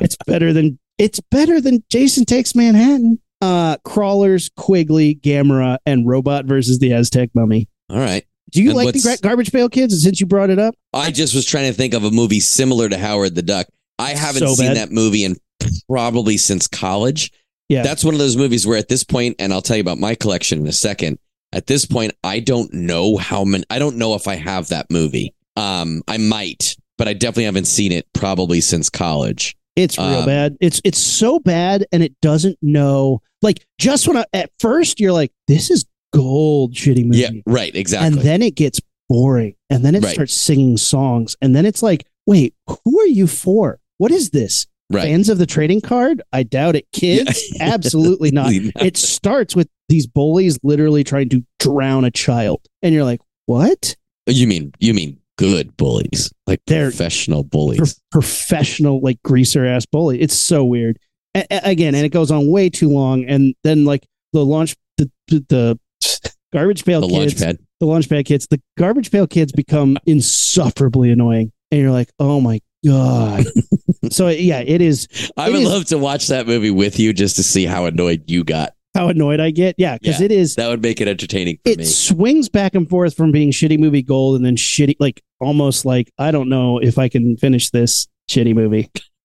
[0.01, 3.19] It's better than it's better than Jason Takes Manhattan.
[3.41, 7.69] Uh, Crawlers, Quigley, Gamera, and Robot versus the Aztec Mummy.
[7.91, 8.25] All right.
[8.51, 10.01] Do you And like the Garbage Pail Kids?
[10.01, 12.89] Since you brought it up, I just was trying to think of a movie similar
[12.89, 13.67] to Howard the Duck.
[13.99, 14.77] I haven't So seen bad.
[14.77, 15.37] that movie in
[15.89, 17.33] probably since college.
[17.69, 17.83] Yeah.
[17.83, 20.15] That's one of those movies where at this point, and I'll tell you about my
[20.15, 21.19] collection in a second.
[21.53, 24.91] At this point, I don't know how many, I don't know if I have that
[24.91, 25.35] movie.
[25.57, 29.57] Um, I might, but I definitely haven't seen it probably since college.
[29.77, 30.57] It's real Um, bad.
[30.61, 33.21] It's it's so bad, and it doesn't know.
[33.41, 37.19] Like just when I, at first you're like, this is gold, shitty movie.
[37.19, 38.07] Yeah, right, exactly.
[38.09, 40.15] and then it gets boring and then it Right.
[40.15, 44.67] starts singing songs and then it's like wait who are you for what is this
[44.91, 45.05] Right.
[45.05, 46.21] Fans of the trading card?
[46.35, 46.87] I doubt it.
[46.93, 47.51] Kids?
[47.59, 47.69] Not.
[47.75, 48.53] Absolutely not.
[48.53, 52.61] It starts with these bullies literally trying to drown a child.
[52.83, 53.97] And you're like, what?
[54.27, 58.01] You mean you mean good bullies, like They're- professional Pro- bullies.
[58.11, 60.21] professional, like greaser ass bully.
[60.21, 60.99] It's so weird.
[61.35, 63.25] A- a- again, and it goes on way too long.
[63.25, 65.79] And then, like, the launch, the, the, the
[66.53, 67.59] garbage pail The kids, launch pad.
[67.81, 71.51] the launch pad kids, the garbage pail kids become insufferably annoying.
[71.71, 73.45] And you're like, oh my God.
[74.11, 77.13] so, yeah, it is I It would is- love to watch that movie with you
[77.13, 78.75] just to see how annoyed you got.
[78.95, 79.75] How annoyed I get.
[79.79, 80.27] Yeah, because Yeah.
[80.27, 80.55] it is.
[80.57, 81.85] That would make it entertaining for It me.
[81.85, 86.11] swings back and forth from being shitty movie gold and then shitty, like almost like
[86.19, 88.91] I don't know if I can finish this shitty movie.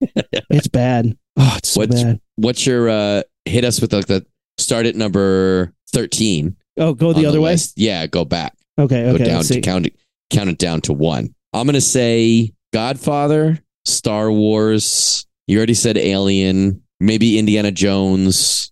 [0.50, 1.16] it's bad.
[1.36, 2.20] Oh, it's so What's- bad.
[2.36, 4.24] What's your uh hit us with like the
[4.58, 7.52] start at number 13 Oh, go the other way.
[7.52, 7.74] list.
[7.76, 8.54] Yeah, go back.
[8.78, 9.24] Okay, Go okay.
[9.24, 9.96] down to count it
[10.30, 11.34] count it down to 1.
[11.54, 15.26] I'm going to say Godfather, Star Wars.
[15.46, 18.70] You already said Alien, maybe Indiana Jones,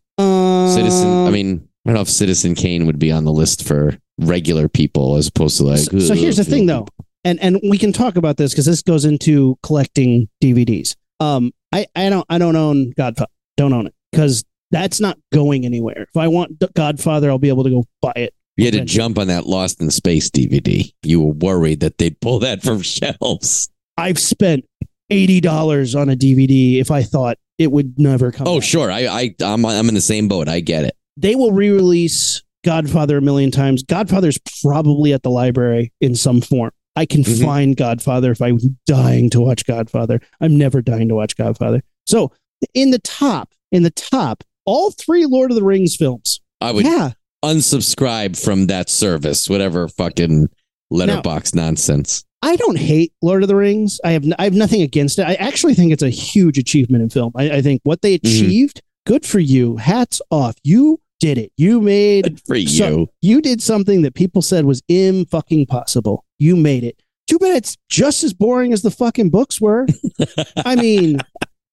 [0.77, 1.27] Citizen.
[1.27, 4.69] I mean, I don't know if Citizen Kane would be on the list for regular
[4.69, 6.87] people as opposed to like so, so here's the thing, though,
[7.25, 10.97] and and we can talk about this because this goes into collecting DVDs.
[11.21, 13.31] Um, I I don't I don't own Godfather.
[13.57, 16.03] Don't own it because that's not going anywhere.
[16.03, 18.35] If I want Godfather, I'll be able to go buy it.
[18.57, 20.91] You had to jump on that Lost in Space DVD.
[21.03, 23.71] You were worried that they'd pull that from shelves.
[23.97, 24.65] I've spent
[25.09, 28.47] eighty dollars on a DVD if I thought it would never come.
[28.49, 28.69] Oh, back.
[28.69, 28.91] sure.
[28.91, 30.49] I, I, I'm, I'm in the same boat.
[30.49, 30.95] I get it.
[31.17, 33.83] they will re-release Godfather a million times.
[33.83, 36.71] Godfather's probably at the library in some form.
[36.97, 37.43] I can Mhm.
[37.45, 40.21] find Godfather if I'm dying to watch Godfather.
[40.41, 41.83] I'm never dying to watch Godfather.
[42.07, 42.33] So
[42.75, 46.41] in the top, in the top, all three Lord of the Rings films.
[46.61, 47.13] I would yeah,
[47.45, 50.49] unsubscribe from that service, whatever fucking
[50.93, 52.25] Letterboxd nonsense.
[52.47, 54.01] I don't hate Lord of the Rings.
[54.05, 55.27] I have n- I have nothing against it.
[55.27, 57.33] I actually think it's a huge achievement in film.
[57.35, 58.45] I, I think what they Mm-hmm.
[58.47, 59.77] achieved, good for you.
[59.77, 60.55] Hats off.
[60.63, 61.51] You did it.
[61.57, 62.69] You made Good for you.
[62.69, 66.25] So you did something that people said was im fucking possible.
[66.39, 67.03] You made it.
[67.27, 69.87] Too bad it's just as boring as the fucking books were.
[70.65, 71.19] I mean,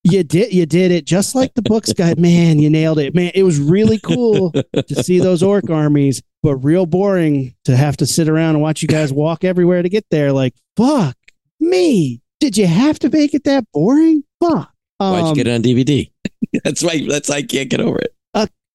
[0.03, 2.15] you did you did it just like the books guy.
[2.17, 3.13] Man, you nailed it.
[3.13, 4.51] Man, it was really cool
[4.88, 8.82] to see those orc armies, but real boring to have to sit around and watch
[8.82, 10.32] you guys walk everywhere to get there.
[10.32, 11.17] Like, fuck
[11.60, 12.21] me.
[12.39, 14.23] Did you have to make it that boring?
[14.41, 14.69] Fuck.
[14.97, 16.12] Why'd you Um, get it on DVD?
[16.63, 17.06] that's why.
[17.08, 18.13] That's why I can't get over it.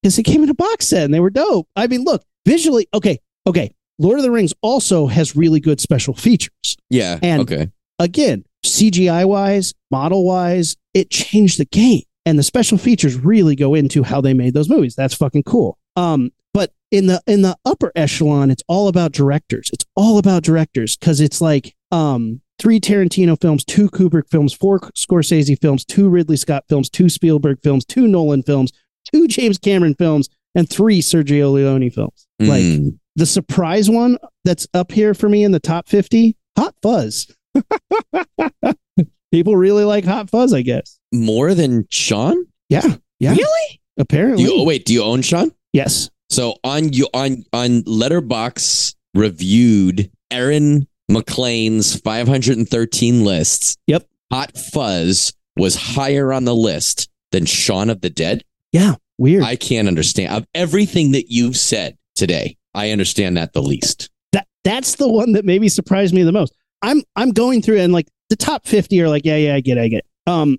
[0.03, 1.69] because it came in a box set and they were dope.
[1.77, 3.75] I mean, look, visually, okay, okay.
[3.99, 6.77] Lord of the Rings also has really good special features.
[6.89, 7.19] Yeah.
[7.23, 7.71] And- okay.
[7.99, 12.03] Again, CGI wise, model wise, it changed the game.
[12.25, 14.95] And the special features really go into how they made those movies.
[14.95, 15.79] That's fucking cool.
[15.97, 19.71] Um, but in the in the upper echelon, it's all about directors.
[19.73, 24.81] It's all about directors because it's like um three Tarantino films, two Kubrick films, four
[24.81, 28.73] Scorsese films, two Ridley Scott films, two Spielberg films, two Nolan films,
[29.13, 32.27] two James Cameron films, and three Sergio Leone films.
[32.41, 32.99] Like Mm.
[33.17, 37.27] the surprise one that's up here for me in the top 50 hot fuzz
[39.33, 42.47] people really like hot fuzz i guess more than Sean?
[42.69, 42.83] yeah
[43.21, 43.81] yeah Really?
[43.99, 45.51] Apparently you, oh, wait, do you own Sean?
[45.73, 53.77] yes So on you on on Letterboxd reviewed Aaron McLean's 513 lists.
[53.87, 54.07] Yep.
[54.31, 58.45] Hot Fuzz was higher on the list than Shaun of the Dead.
[58.73, 62.57] yeah weird I can't understand of everything that you've said today.
[62.75, 64.11] I understand that the least.
[64.33, 67.93] that that's the one that maybe surprised me the most i'm i'm going through and
[67.93, 70.31] like the top 50 are like yeah yeah i get it, i get it.
[70.31, 70.59] um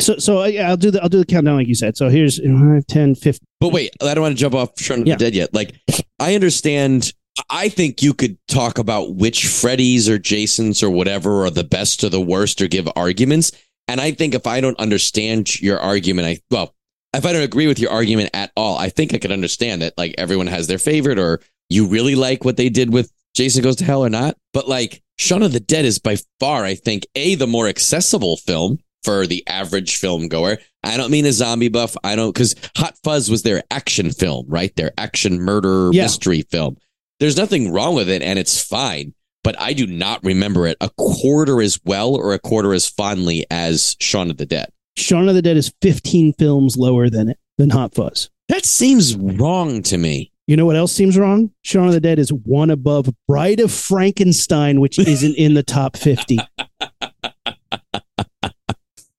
[0.00, 2.08] so so uh, I- i'll do the i'll do the countdown like you said so
[2.08, 5.16] here's 5 10 15 But wait, I don't want to jump off Shaun of Yeah.
[5.16, 5.52] the Dead yet.
[5.54, 5.74] Like,
[6.20, 7.12] I understand.
[7.50, 12.02] I think you could talk about which Freddy's or Jason's or whatever are the best
[12.04, 13.52] or the worst or give arguments.
[13.88, 16.74] And I think if I don't understand your argument, I, well,
[17.14, 19.94] if I don't agree with your argument at all, I think I could understand that
[19.96, 23.76] like everyone has their favorite or you really like what they did with Jason Goes
[23.76, 24.36] to Hell or not.
[24.52, 28.36] But like Shaun of the Dead is by far, I think, A, the more accessible
[28.36, 30.58] film for the average film goer.
[30.82, 31.96] I don't mean a zombie buff.
[32.04, 34.74] I don't because Hot Fuzz was their action film, right?
[34.76, 36.02] Their action murder Yeah.
[36.04, 36.76] mystery film.
[37.20, 39.14] There's nothing wrong with it, and it's fine.
[39.44, 43.46] But I do not remember it a quarter as well or a quarter as fondly
[43.50, 44.70] as Shaun of the Dead.
[44.96, 48.30] Shaun of the Dead is 15 films lower than it than Hot Fuzz.
[48.48, 50.32] That seems wrong to me.
[50.46, 51.50] You know what else seems wrong?
[51.62, 55.96] Shaun of the Dead is one above Bride of Frankenstein, which isn't in the top
[55.96, 56.38] 50.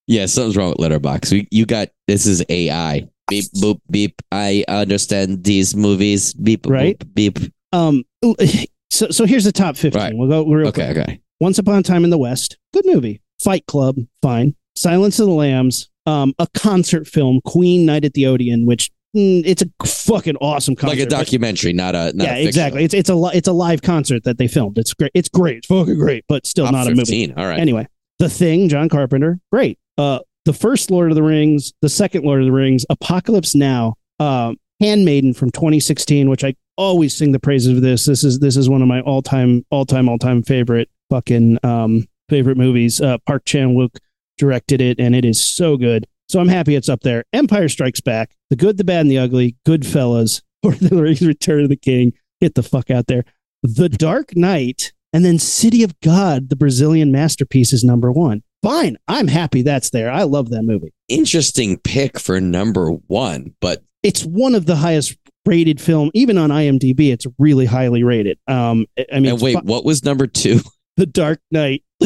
[0.10, 1.32] Yeah, something's wrong with Letterboxd.
[1.32, 3.08] We, you got this is AI.
[3.28, 4.22] Beep boop beep.
[4.32, 6.34] I understand these movies.
[6.34, 6.98] Beep Right.
[6.98, 7.40] boop beep.
[7.72, 8.04] Um,
[8.90, 10.02] so, so here's the top 15.
[10.02, 10.14] Right.
[10.16, 10.98] We'll go real Okay, quick.
[11.08, 11.22] okay.
[11.40, 13.22] Once Upon a Time in the West, good movie.
[13.44, 14.56] Fight Club, fine.
[14.76, 19.44] Silence of the Lambs, um, a concert film, Queen Night at the Odeon, which mm,
[19.46, 20.98] it's a fucking awesome concert.
[20.98, 22.84] like a documentary, not a not yeah, a exactly.
[22.84, 24.78] It's it's a li- it's a live concert that they filmed.
[24.80, 25.12] It's great.
[25.14, 25.58] It's great.
[25.60, 27.32] It's fucking great, but still Top not a movie.
[27.38, 27.60] All right.
[27.60, 27.88] Anyway,
[28.18, 29.78] The Thing, John Carpenter, great.
[30.00, 33.96] Uh, the first Lord of the Rings, the second Lord of the Rings, Apocalypse Now,
[34.20, 38.06] um, Handmaiden from 2016, which I always sing the praises of this.
[38.06, 41.60] This is this is one of my all time all time all time favorite fucking
[41.64, 43.02] um favorite movies.
[43.02, 43.98] Uh, Park Chan Wook
[44.38, 46.08] directed it, and it is so good.
[46.30, 47.26] So I'm happy it's up there.
[47.34, 51.22] Empire Strikes Back, The Good, the Bad, and the Ugly, Goodfellas, Lord of the Rings,
[51.22, 52.14] Return of the King.
[52.40, 53.26] Get the fuck out there.
[53.64, 58.44] The Dark Knight, and then City of God, the Brazilian masterpiece, is number one.
[58.64, 58.98] Fine.
[59.08, 60.12] I'm happy that's there.
[60.12, 60.94] I love that movie.
[61.08, 66.50] Interesting pick for number one, but It's one of the highest rated film, even on
[66.50, 67.12] IMDb.
[67.12, 68.38] It's really highly rated.
[68.48, 70.60] Um, I- mean, and wait, fu- what was number two?
[70.98, 71.82] The Dark Knight.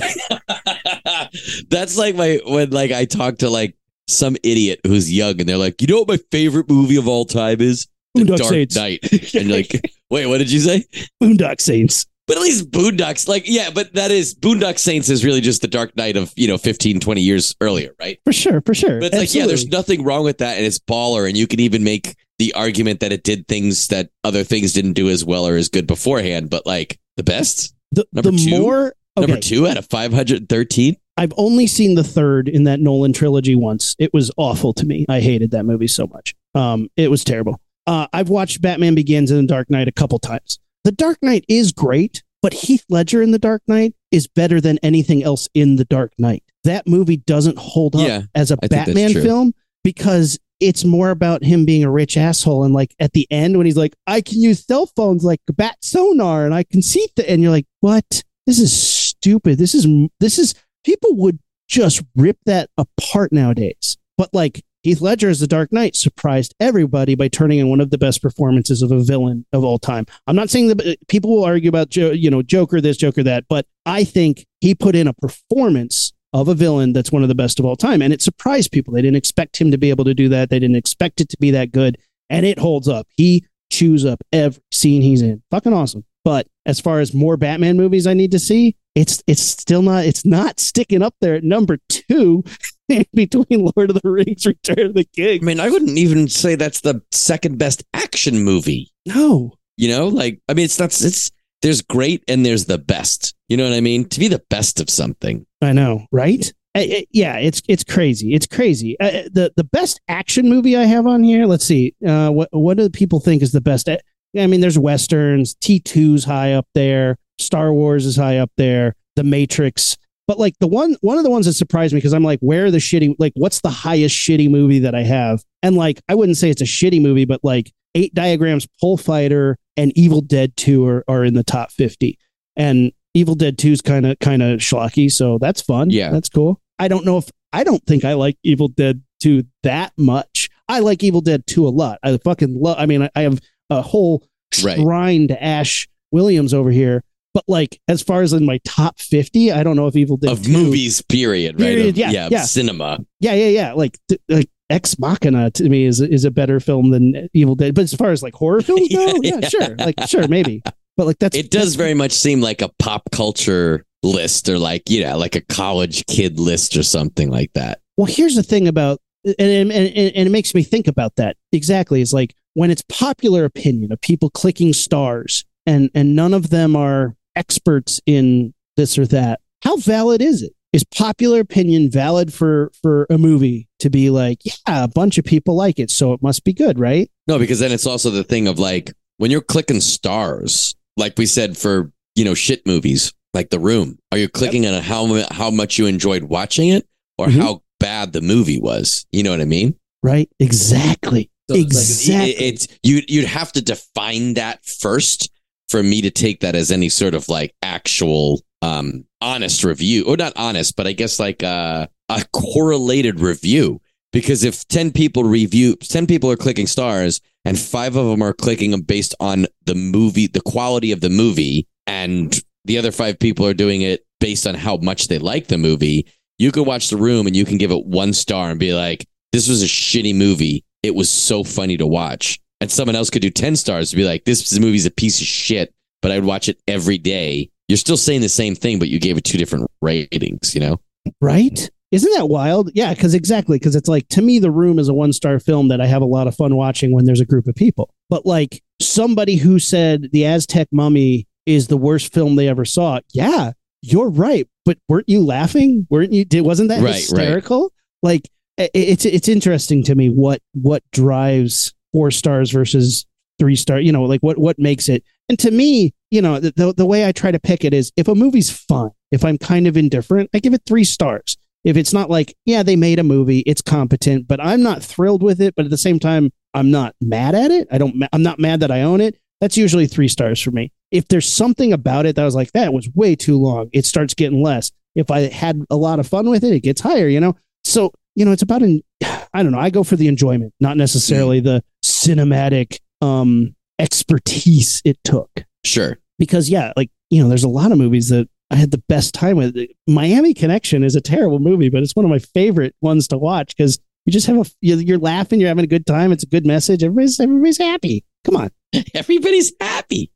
[1.70, 3.76] That's like my when like I talk to like
[4.08, 7.26] some idiot who's young and they're like, you know what my favorite movie of all
[7.26, 7.88] time is?
[8.14, 8.76] The Boondock Dark Saints.
[8.76, 9.00] Knight.
[9.12, 10.86] And you're like, wait, what did you say?
[11.22, 12.06] Boondock Saints.
[12.26, 15.68] But at least Boondocks, like, yeah, but that is Boondock Saints is really just the
[15.68, 18.18] Dark Knight of, you know, 15, 20 years earlier, right?
[18.24, 19.02] For sure, for sure.
[19.02, 21.60] But it's like, yeah, there's nothing wrong with that, and it's baller, and you can
[21.60, 25.48] even make the argument that it did things that other things didn't do as well
[25.48, 26.50] or as good beforehand.
[26.50, 28.60] But like the best, the, number the two?
[28.62, 30.96] more okay, number two out of five hundred thirteen.
[31.16, 33.96] I've only seen the third in that Nolan trilogy once.
[34.00, 35.06] It was awful to me.
[35.08, 36.34] I hated that movie so much.
[36.56, 37.62] Um, it was terrible.
[37.86, 40.60] Uh, I've watched Batman Begins and The Dark Knight a couple times.
[40.84, 44.78] The Dark Knight is great, but Heath Ledger in The Dark Knight is better than
[44.84, 46.44] anything else in The Dark Knight.
[46.64, 49.54] That movie doesn't hold up Yeah, as a I Batman film
[49.84, 52.64] because it's more about him being a rich asshole.
[52.64, 55.78] And like at the end, when he's like, I can use cell phones like bat
[55.82, 58.24] sonar and I can see, th-, and you're like, what?
[58.46, 59.58] This is stupid.
[59.58, 59.88] This is,
[60.20, 60.54] this is,
[60.86, 63.98] people would just rip that apart nowadays.
[64.18, 67.90] But like Heath Ledger as the Dark Knight surprised everybody by turning in one of
[67.90, 70.06] the best performances of a villain of all time.
[70.28, 73.46] I'm not saying that uh, people will argue about you know Joker this, Joker that,
[73.48, 77.36] but I think he put in a performance of a villain that's one of the
[77.36, 78.94] best of all time, and it surprised people.
[78.94, 80.50] They didn't expect him to be able to do that.
[80.50, 81.98] They didn't expect it to be that good,
[82.30, 83.08] and it holds up.
[83.16, 85.42] He chews up every scene he's in.
[85.50, 86.04] Fucking awesome.
[86.26, 90.06] But as far as more Batman movies I need to see, it's it's still not
[90.06, 92.44] it's not sticking up there at number two
[93.14, 95.40] between Lord of the Rings, Return of the King.
[95.42, 98.92] I mean, I wouldn't even say that's the second best action movie.
[99.06, 100.90] No, You know, like I mean, it's not.
[101.02, 101.32] It's
[101.62, 103.34] there's great and there's the best.
[103.50, 104.08] You know what I mean?
[104.10, 105.46] To be the best of something.
[105.62, 106.52] I know, right?
[106.76, 108.34] Yeah, it's it's crazy.
[108.34, 109.00] It's crazy.
[109.00, 111.46] Uh, uh, the the best action movie I have on here.
[111.46, 111.96] Let's see.
[112.06, 113.88] Uh, what what do people think is the best?
[113.88, 113.98] Uh,
[114.38, 115.54] I mean, there's westerns.
[115.56, 117.18] T 2s high up there.
[117.40, 118.96] Star Wars is high up there.
[119.16, 119.98] The Matrix.
[120.28, 122.66] But like the one one of the ones that surprised me because I'm like, where
[122.66, 123.16] are the shitty?
[123.20, 125.44] Like, what's the highest shitty movie that I have?
[125.62, 129.58] And like, I wouldn't say it's a shitty movie, but like, Eight Diagrams, Pole Fighter,
[129.78, 132.18] and Evil Dead Two are are in the top fifty.
[132.56, 135.92] And Evil Dead 2 is kind of kind of schlocky, so that's fun.
[135.92, 136.10] Yeah.
[136.10, 136.60] that's cool.
[136.80, 140.50] I don't know if I don't think I like Evil Dead 2 that much.
[140.68, 142.00] I like Evil Dead 2 a lot.
[142.02, 142.78] I fucking love.
[142.80, 144.24] I mean, I, I have a whole
[144.64, 144.80] Right.
[144.80, 147.04] shrine to Ash Williams over here.
[147.34, 150.32] But like, as far as in my top 50, I don't know if Evil Dead
[150.32, 151.60] of 2 movies, period.
[151.60, 151.66] Right?
[151.68, 152.44] Period, Of- yeah, of yeah.
[152.44, 153.00] cinema.
[153.20, 153.74] Yeah, yeah, yeah.
[153.74, 157.74] Like, th- like Ex Machina to me is is a better film than Evil Dead.
[157.76, 159.50] But as far as like horror films go, Yeah, yeah, yeah.
[159.50, 160.62] sure, like sure, maybe.
[160.96, 164.90] But like that's It does very much seem like a pop culture list, or like
[164.90, 167.80] you know, like a college kid list, or something like that.
[167.98, 171.36] Well, here's the thing about, and, and, and, and it makes me think about that
[171.52, 172.00] exactly.
[172.02, 176.76] Is like when it's popular opinion of people clicking stars, and and none of them
[176.76, 179.40] are experts in this or that.
[179.64, 180.54] How valid is it?
[180.74, 184.54] Is popular opinion valid for for a movie to be like, yeah,
[184.84, 187.12] a bunch of people like it, so it must be good, right?
[187.28, 191.28] No, because then it's also the thing of like when you're clicking stars, like we
[191.28, 194.00] said for you know shit movies like The Room.
[194.12, 196.88] Are you clicking on how how much you enjoyed watching it,
[197.20, 197.40] or Mhm.
[197.42, 199.06] how bad the movie was?
[199.12, 199.76] You know what I mean?
[200.02, 200.28] Right?
[200.40, 201.30] Exactly.
[201.50, 202.30] So it's like- exactly.
[202.32, 203.02] it- it's you.
[203.08, 205.30] You'd have to define that first
[205.74, 210.16] for me to take that as any sort of like actual um honest review, or
[210.16, 213.82] not honest, but I guess like uh, a correlated review.
[214.12, 218.34] Because if ten people review, ten people are clicking stars, and five of them are
[218.34, 223.18] clicking them based on the movie, the quality of the movie, and the other five
[223.18, 226.06] people are doing it based on how much they like the movie.
[226.38, 229.08] You can watch The Room and you can give it one star and be like,
[229.32, 230.64] "This was a shitty movie.
[230.84, 234.06] It was so funny to watch." And someone else could do ten stars to be
[234.06, 237.50] like, "This movie's a piece of shit," but I would watch it every day.
[237.68, 240.56] You're still saying the same thing, but you gave it two different ratings.
[240.56, 240.80] You know?
[241.20, 241.70] right?
[241.92, 242.72] Isn't that wild?
[242.74, 245.68] Yeah, because exactly, because it's like to me, The Room is a one star film
[245.68, 247.94] that I have a lot of fun watching when there's a group of people.
[248.10, 253.02] But like somebody who said The Aztec Mummy is the worst film they ever saw,
[253.14, 253.52] yeah,
[253.82, 254.48] you're right.
[254.64, 255.86] But weren't you laughing?
[255.90, 256.24] Weren't you?
[256.24, 257.00] Did, wasn't that Right, right.
[257.02, 257.74] hysterical?
[258.02, 263.06] Like it's it's interesting to me what what drives four stars versus
[263.40, 263.80] three star.
[263.80, 265.04] You know, like what what makes it.
[265.30, 268.08] And to me, you know, the, the way I try to pick it is if
[268.08, 271.38] a movie's fun, if I'm kind of indifferent, I give it three stars.
[271.64, 275.24] If it's not like, yeah, they made a movie, it's competent, but I'm not thrilled
[275.24, 277.68] with it, but at the same time, I'm not mad at it.
[277.72, 278.04] I don't.
[278.12, 279.18] I'm not mad that I own it.
[279.42, 280.72] That's usually three stars for me.
[280.92, 283.86] If there's something about it that I was like, that was way too long, it
[283.86, 284.72] starts getting less.
[284.96, 287.08] If I had a lot of fun with it, it gets higher.
[287.08, 288.82] You know, so you know, it's about an.
[289.36, 289.60] I don't know.
[289.60, 291.48] I go for the enjoyment, not necessarily mm-hmm.
[291.48, 291.64] the
[292.04, 295.30] cinematic um expertise it took
[295.66, 295.98] Sure.
[296.20, 299.14] because yeah, like you know, there's a lot of movies that I had the best
[299.14, 299.56] time with.
[299.88, 303.56] Miami Connection is a terrible movie, but it's one of my favorite ones to watch
[303.56, 306.12] because you just have a you're laughing, you're having a good time.
[306.12, 306.84] It's a good message.
[306.84, 308.04] Everybody's everybody's happy.
[308.26, 308.50] Come on.
[308.94, 310.12] Everybody's happy.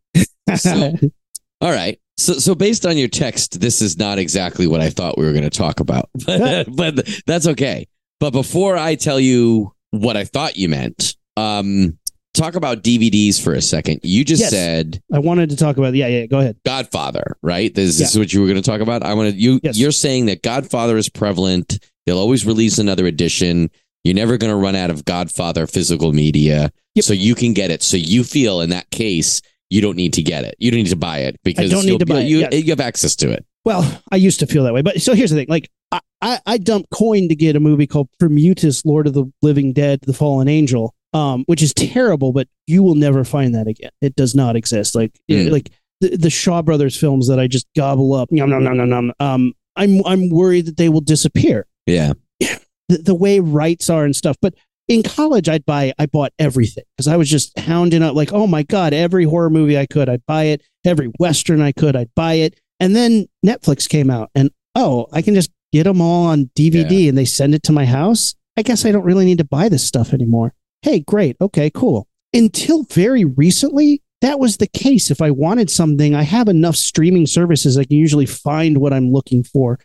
[0.56, 0.94] So-
[1.62, 2.00] All right.
[2.18, 5.32] So, so based on your text, this is not exactly what I thought we were
[5.34, 7.88] going to talk about, but, but that's okay.
[8.20, 11.98] But before I tell you what I thought you meant, um,
[12.34, 14.00] talk about DVDs for a second.
[14.04, 14.50] You just Yes.
[14.52, 16.26] said I wanted to talk about yeah, yeah.
[16.26, 16.58] Go ahead.
[16.66, 17.74] Godfather, right?
[17.74, 19.04] This, this is what you were going to talk about.
[19.04, 19.60] I wanted you.
[19.64, 19.78] Yes.
[19.78, 21.80] You're saying that Godfather is prevalent.
[22.06, 23.70] They'll always release another edition.
[24.04, 27.06] You're never going to run out of Godfather physical media, Yep.
[27.06, 27.84] so you can get it.
[27.84, 30.56] So you feel in that case you don't need to get it.
[30.60, 32.54] You don't need to buy it because I don't need to buy it, You, yes.
[32.64, 33.46] you have access to it.
[33.66, 36.40] Well, I used to feel that way, but so here's the thing: like I, I,
[36.46, 40.14] I dumped coin to get a movie called Prometheus, Lord of the Living Dead, The
[40.14, 43.92] Fallen Angel, um, which is terrible, but you will never find that again.
[44.02, 44.96] It does not exist.
[44.96, 45.52] Like, Mm.
[45.52, 48.32] like the, the Shaw Brothers films that I just gobble up.
[48.32, 49.14] Nom, nom, nom, nom, nom.
[49.20, 51.66] Um, I'm, I'm worried that they will disappear.
[51.86, 52.14] Yeah.
[52.40, 54.54] The, the way rights are and stuff, but.
[54.90, 58.48] In college, I'd buy, I bought everything because I was just hounding up, like, oh
[58.48, 60.62] my God, every horror movie I could, I'd buy it.
[60.86, 62.58] Every Western I could, I'd buy it.
[62.80, 67.10] And then Netflix came out, and oh, I can just get them all on DVD
[67.10, 68.34] and they send it to my house.
[68.56, 70.54] I guess I don't really need to buy this stuff anymore.
[70.82, 71.38] Hey, great.
[71.42, 72.08] Okay, cool.
[72.34, 75.12] Until very recently, that was the case.
[75.12, 79.12] If I wanted something, I have enough streaming services I can usually find what I'm
[79.12, 79.80] looking for.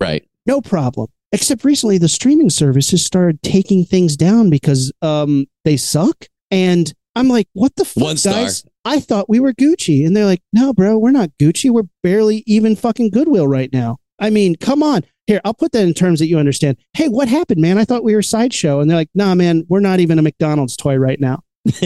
[0.00, 0.26] Right.
[0.46, 1.08] No problem.
[1.32, 6.26] Except recently, the streaming services started taking things down because um, they suck.
[6.50, 8.32] And I'm like, what the fuck, One star.
[8.32, 8.64] guys?
[8.84, 10.06] I thought we were Gucci.
[10.06, 11.70] And they're like, no, bro, we're not Gucci.
[11.70, 13.98] We're barely even fucking Goodwill right now.
[14.18, 15.02] I mean, come on.
[15.28, 16.78] Here, I'll put that in terms that you understand.
[16.94, 17.78] Hey, what happened, man?
[17.78, 18.80] I thought we were Sideshow.
[18.80, 21.42] And they're like, nah, man, we're not even a McDonald's toy right now.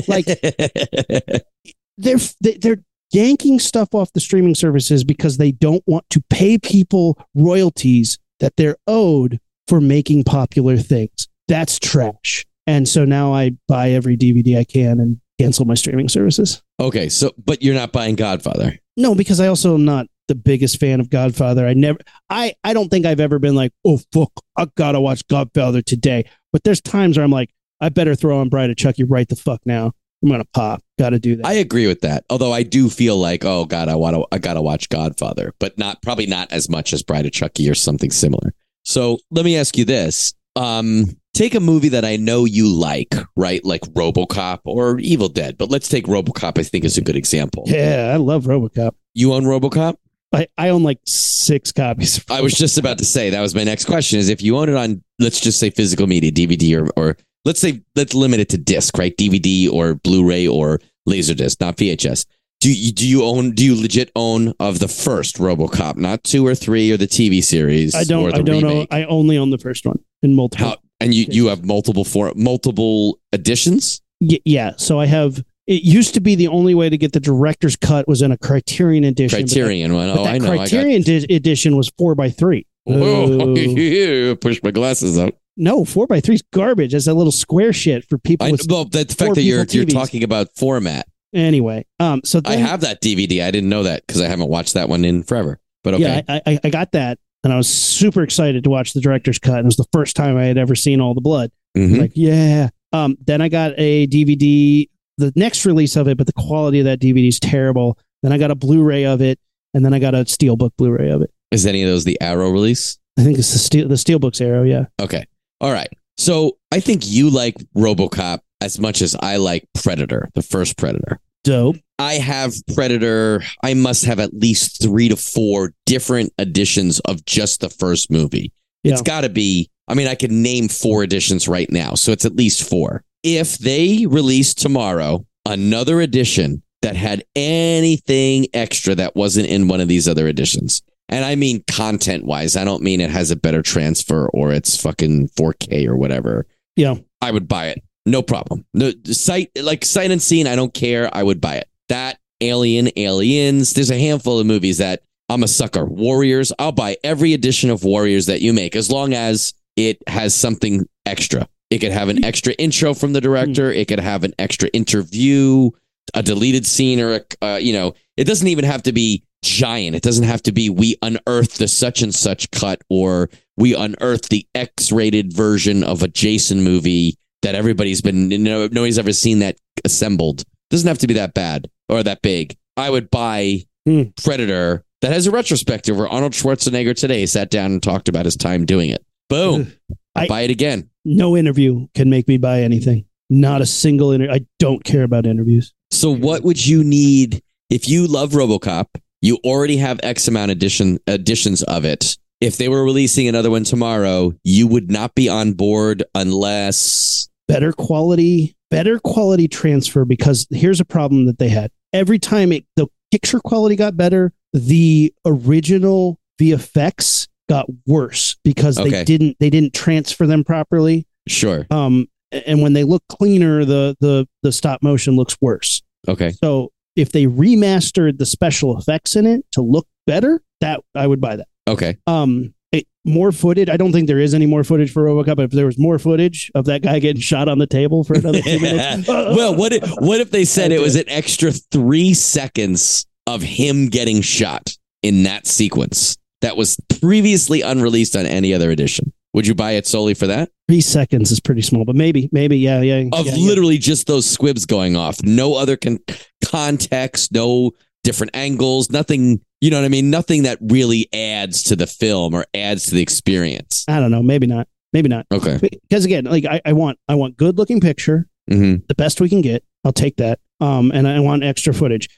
[0.09, 0.27] Like,
[1.99, 2.83] they're they- they're
[3.13, 8.55] yanking stuff off the streaming services because they don't want to pay people royalties that
[8.57, 9.39] they're owed
[9.69, 11.29] for making popular things.
[11.49, 12.47] That's trash.
[12.67, 16.63] And so now I buy every DVD I can and cancel my streaming services.
[16.81, 17.09] okay.
[17.09, 18.79] So, but you're not buying Godfather.
[18.97, 21.67] No, because I also am not the biggest fan of Godfather.
[21.67, 21.99] I never
[22.31, 25.83] I I don't think I've ever been like, "Oh fuck, I got to watch Godfather
[25.83, 27.51] today." But there's times where I'm like,
[27.81, 29.93] I better throw on Bride of Chucky right the fuck now.
[30.23, 30.83] I'm to pop.
[30.99, 31.47] Got to do that.
[31.47, 32.25] I agree with that.
[32.31, 35.77] Although I do feel like, oh God, I want to, I gotta watch Godfather, but
[35.79, 38.55] not probably not as much as Bride of Chucky or something similar.
[38.85, 43.15] So let me ask you this: um, take a movie that I know you like,
[43.37, 43.65] right?
[43.65, 45.59] Like RoboCop or Evil Dead.
[45.59, 46.59] But let's take RoboCop.
[46.59, 47.65] I think is a good example.
[47.67, 48.93] yeah, I love RoboCop.
[49.15, 49.97] You own RoboCop?
[50.33, 52.25] I, I own like six copies.
[52.31, 54.19] I was just about to say that was my next question.
[54.19, 57.61] Is if you own it on, let's just say physical media, DVD, or or let's
[57.61, 59.17] say let's limit it to disc, right?
[59.17, 62.27] DVD or Blu-ray or Laserdisc, not VHS.
[62.61, 63.53] Do you do you own?
[63.53, 67.43] Do you legit own of the first RoboCop, not two or three or the TV
[67.43, 67.95] series?
[67.95, 68.33] I don't.
[68.33, 68.87] I don't know.
[68.91, 70.69] I only own the first one in multiple.
[70.69, 74.01] How and you you have multiple for multiple editions.
[74.21, 74.75] Y- yeah.
[74.77, 75.45] So I have.
[75.67, 78.39] It used to be the only way to get the director's cut was in a
[78.39, 79.39] Criterion edition.
[79.39, 80.09] Criterion one.
[80.09, 80.49] Oh, I know.
[80.57, 82.67] Criterion di- edition was four by three.
[82.89, 82.93] I.
[82.93, 85.35] Whoa, push my glasses up.
[85.57, 86.93] No, four by three's garbage.
[86.93, 88.47] That's a little square shit for people.
[88.47, 91.07] I, well, the fact that you're you're talking about format.
[91.35, 93.45] anyway, um, so I have that DVD.
[93.45, 95.61] I didn't know that because I haven't watched that one in forever.
[95.85, 96.03] But okay.
[96.03, 99.39] Yeah, I, I, I got that, and I was super excited to watch the director's
[99.39, 99.57] cut.
[99.59, 101.51] And it was the first time I had ever seen all the blood.
[101.77, 101.99] I Mhm.
[102.01, 102.71] Like, yeah.
[102.95, 104.89] Um, then I got a DVD,
[105.19, 107.99] the next release of it, but the quality of that DVD is terrible.
[108.23, 109.39] Then I got a Blu-ray of it,
[109.75, 111.31] and then I got a Steelbook Blu-ray of it.
[111.51, 112.99] Is any of those the Arrow release?
[113.19, 114.63] I think it's the steel, the Steelbook's Arrow.
[114.63, 114.87] Yeah.
[115.01, 115.25] Okay.
[115.61, 115.89] All right.
[116.17, 121.19] So I think you like RoboCop as much as I like Predator, the first Predator.
[121.45, 121.77] Dope.
[121.99, 123.43] I have Predator.
[123.63, 128.53] I must have at least three to four different editions of just the first movie.
[128.85, 129.69] It's got to be.
[129.89, 133.05] I mean, I could name four editions right now, so it's at least four.
[133.23, 139.89] If they release tomorrow another edition that had anything extra that wasn't in one of
[139.89, 143.63] these other editions, and I mean content wise, I don't mean it has a better
[143.63, 146.47] transfer or it's fucking 4K or whatever.
[146.77, 146.97] Yeah.
[147.21, 147.83] I would buy it.
[148.07, 148.65] No problem.
[148.75, 151.09] No sight like sight and scene, I don't care.
[151.13, 151.69] I would buy it.
[151.89, 153.73] That Alien, Aliens.
[153.73, 155.85] There's a handful of movies that I'm a sucker.
[155.85, 156.53] Warriors.
[156.59, 160.87] I'll buy every edition of Warriors that you make as long as it has something
[161.07, 161.49] extra.
[161.73, 163.73] It could have an extra intro from the director.
[163.73, 165.71] It could have an extra interview,
[166.15, 169.97] a deleted scene, or a, uh, you know, it doesn't even have to be giant.
[169.97, 174.29] It doesn't have to be we unearthed the such and such cut or we unearthed
[174.29, 179.57] the X-rated version of a Jason movie that everybody's been no, nobody's ever seen that
[179.85, 180.45] assembled.
[180.71, 182.57] Doesn't have to be that bad or that big.
[182.77, 184.03] I would buy Hmm.
[184.23, 188.37] Predator that has a retrospective where Arnold Schwarzenegger today sat down and talked about his
[188.37, 189.05] time doing it.
[189.29, 189.73] Boom.
[190.15, 190.89] I- buy it again.
[191.05, 193.05] No interview can make me buy anything.
[193.31, 194.35] Not a single interview.
[194.35, 195.73] I don't care about interviews.
[195.91, 198.87] So what would you need if you love RoboCop?
[199.21, 202.17] You already have X amount edition editions of it.
[202.41, 207.73] If they were releasing another one tomorrow, you would not be on board unless Better
[207.73, 211.71] quality, better quality transfer because here's a problem that they had.
[211.93, 218.91] Every time it, the picture quality got better, the original VFX got worse because Okay.
[218.91, 221.07] they didn't they didn't transfer them properly.
[221.29, 221.67] sure.
[221.71, 225.83] Um, and when they look cleaner, the the the stop motion looks worse.
[226.09, 226.31] Okay.
[226.33, 231.21] So if they remastered the special effects in it to look better, that I would
[231.21, 231.47] buy that.
[231.69, 231.97] Okay.
[232.07, 233.69] Um, it, more footage.
[233.69, 235.37] I don't think there is any more footage for RoboCop.
[235.37, 238.15] But if there was more footage of that guy getting shot on the table for
[238.15, 242.15] another two minutes, well, what if, what if they said it was an extra three
[242.15, 248.71] seconds of him getting shot in that sequence that was previously unreleased on any other
[248.71, 249.13] edition?
[249.35, 250.51] Would you buy it solely for that?
[250.73, 253.05] three seconds is pretty small, but maybe, maybe, yeah, yeah.
[253.13, 253.47] Of yeah, yeah.
[253.47, 255.99] literally just those squibs going off, no other con-
[256.43, 257.73] context, no
[258.05, 259.43] different angles, nothing.
[259.61, 260.09] You know what I mean?
[260.09, 263.85] Nothing that really adds to the film or adds to the experience.
[263.87, 264.23] I don't know.
[264.23, 264.67] Maybe not.
[264.95, 265.27] Maybe not.
[265.31, 265.59] Okay.
[265.89, 269.29] Because again, like I, I want, I want good looking picture, hmm the best we
[269.29, 269.63] can get.
[269.85, 270.41] I'll take that.
[270.61, 272.09] Um, and I want extra footage.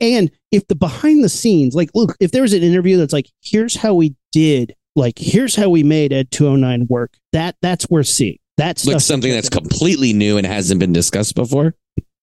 [0.00, 3.30] And if the behind the scenes, like, look, if there was an interview that's like,
[3.42, 8.08] here's how we did, like, here's how we made Ed 209 work, that that's worth
[8.08, 8.38] seeing.
[8.56, 11.74] That's Like something that's completely new and hasn't been discussed before.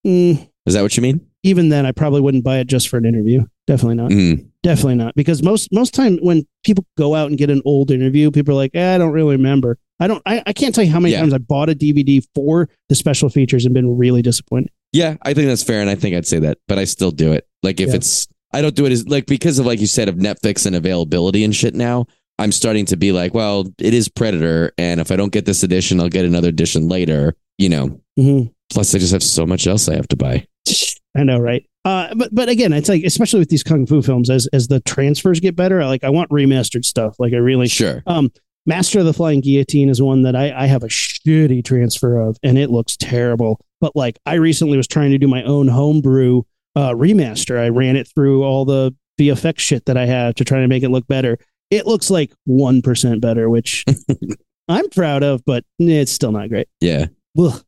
[0.05, 1.27] Mm, Is that what you mean?
[1.43, 3.45] Even then, I probably wouldn't buy it just for an interview.
[3.67, 4.11] Definitely not.
[4.11, 4.47] Mm.
[4.63, 5.13] Definitely not.
[5.15, 8.57] Because most most time when people go out and get an old interview, people are
[8.57, 9.77] like, eh, I don't really remember.
[9.99, 10.21] I don't.
[10.25, 11.19] I, I can't tell you how many Yeah.
[11.21, 14.71] times I bought a DVD for the special features and been really disappointed.
[14.91, 17.31] Yeah, I think that's fair, and I think I'd say that, but I still do
[17.33, 17.47] it.
[17.63, 17.95] Like if Yeah.
[17.95, 20.75] it's, I don't do it as like because of like you said of Netflix and
[20.75, 21.73] availability and shit.
[21.75, 22.05] Now
[22.39, 25.63] I'm starting to be like, well, it is Predator, and if I don't get this
[25.63, 27.35] edition, I'll get another edition later.
[27.57, 28.01] You know.
[28.19, 28.51] Mhm.
[28.71, 30.47] Plus, I just have so much else I have to buy.
[31.15, 31.63] I know, right?
[31.85, 34.79] Uh, but but again, it's like especially with these kung fu films, as as the
[34.81, 37.15] transfers get better, I like I want remastered stuff.
[37.19, 38.01] Like I really Sure.
[38.07, 38.31] Um,
[38.65, 42.37] Master of the Flying Guillotine is one that I, I have a shitty transfer of,
[42.43, 43.59] and it looks terrible.
[43.81, 46.43] But like, I recently was trying to do my own homebrew
[46.75, 47.59] uh, remaster.
[47.59, 50.83] I ran it through all the VFX shit that I have to try to make
[50.83, 51.37] it look better.
[51.69, 53.83] It looks like one percent better, which
[54.69, 56.69] I'm proud of, but it's still not great.
[56.79, 57.07] Yeah.
[57.37, 57.61] Ugh.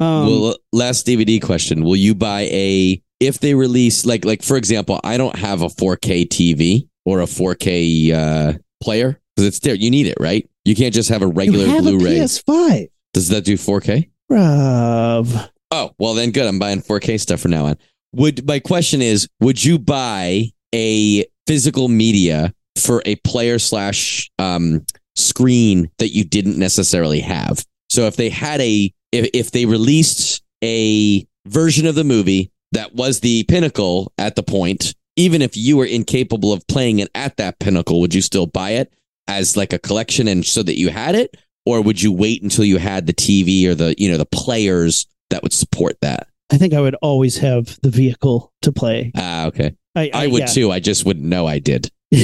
[0.00, 4.56] Um, well, last DVD question: Will you buy a if they release like like for
[4.56, 9.74] example, I don't have a 4K TV or a 4K uh, player because it's there.
[9.74, 10.48] You need it, right?
[10.64, 12.18] You can't just have a regular have a Blu-ray.
[12.18, 14.08] PS5, Does that do 4K?
[14.30, 15.50] bruv.
[15.70, 16.46] Oh, well then good.
[16.46, 17.76] I'm buying 4K stuff from now on.
[18.14, 20.44] Would my question is, would you buy
[20.74, 24.84] a physical media for a player slash um
[25.16, 27.64] screen that you didn't necessarily have?
[27.90, 32.94] So if they had a if if they released a version of the movie that
[32.94, 37.36] was the pinnacle at the point, even if you were incapable of playing it at
[37.36, 38.92] that pinnacle, would you still buy it
[39.26, 41.36] as like a collection and so that you had it?
[41.66, 45.06] Or would you wait until you had the TV or the, you know, the players
[45.30, 46.28] that would support that?
[46.50, 49.12] I think I would always have the vehicle to play.
[49.16, 49.74] Ah, okay.
[49.94, 50.46] I, I would yeah.
[50.46, 50.72] too.
[50.72, 51.90] I just wouldn't know I did.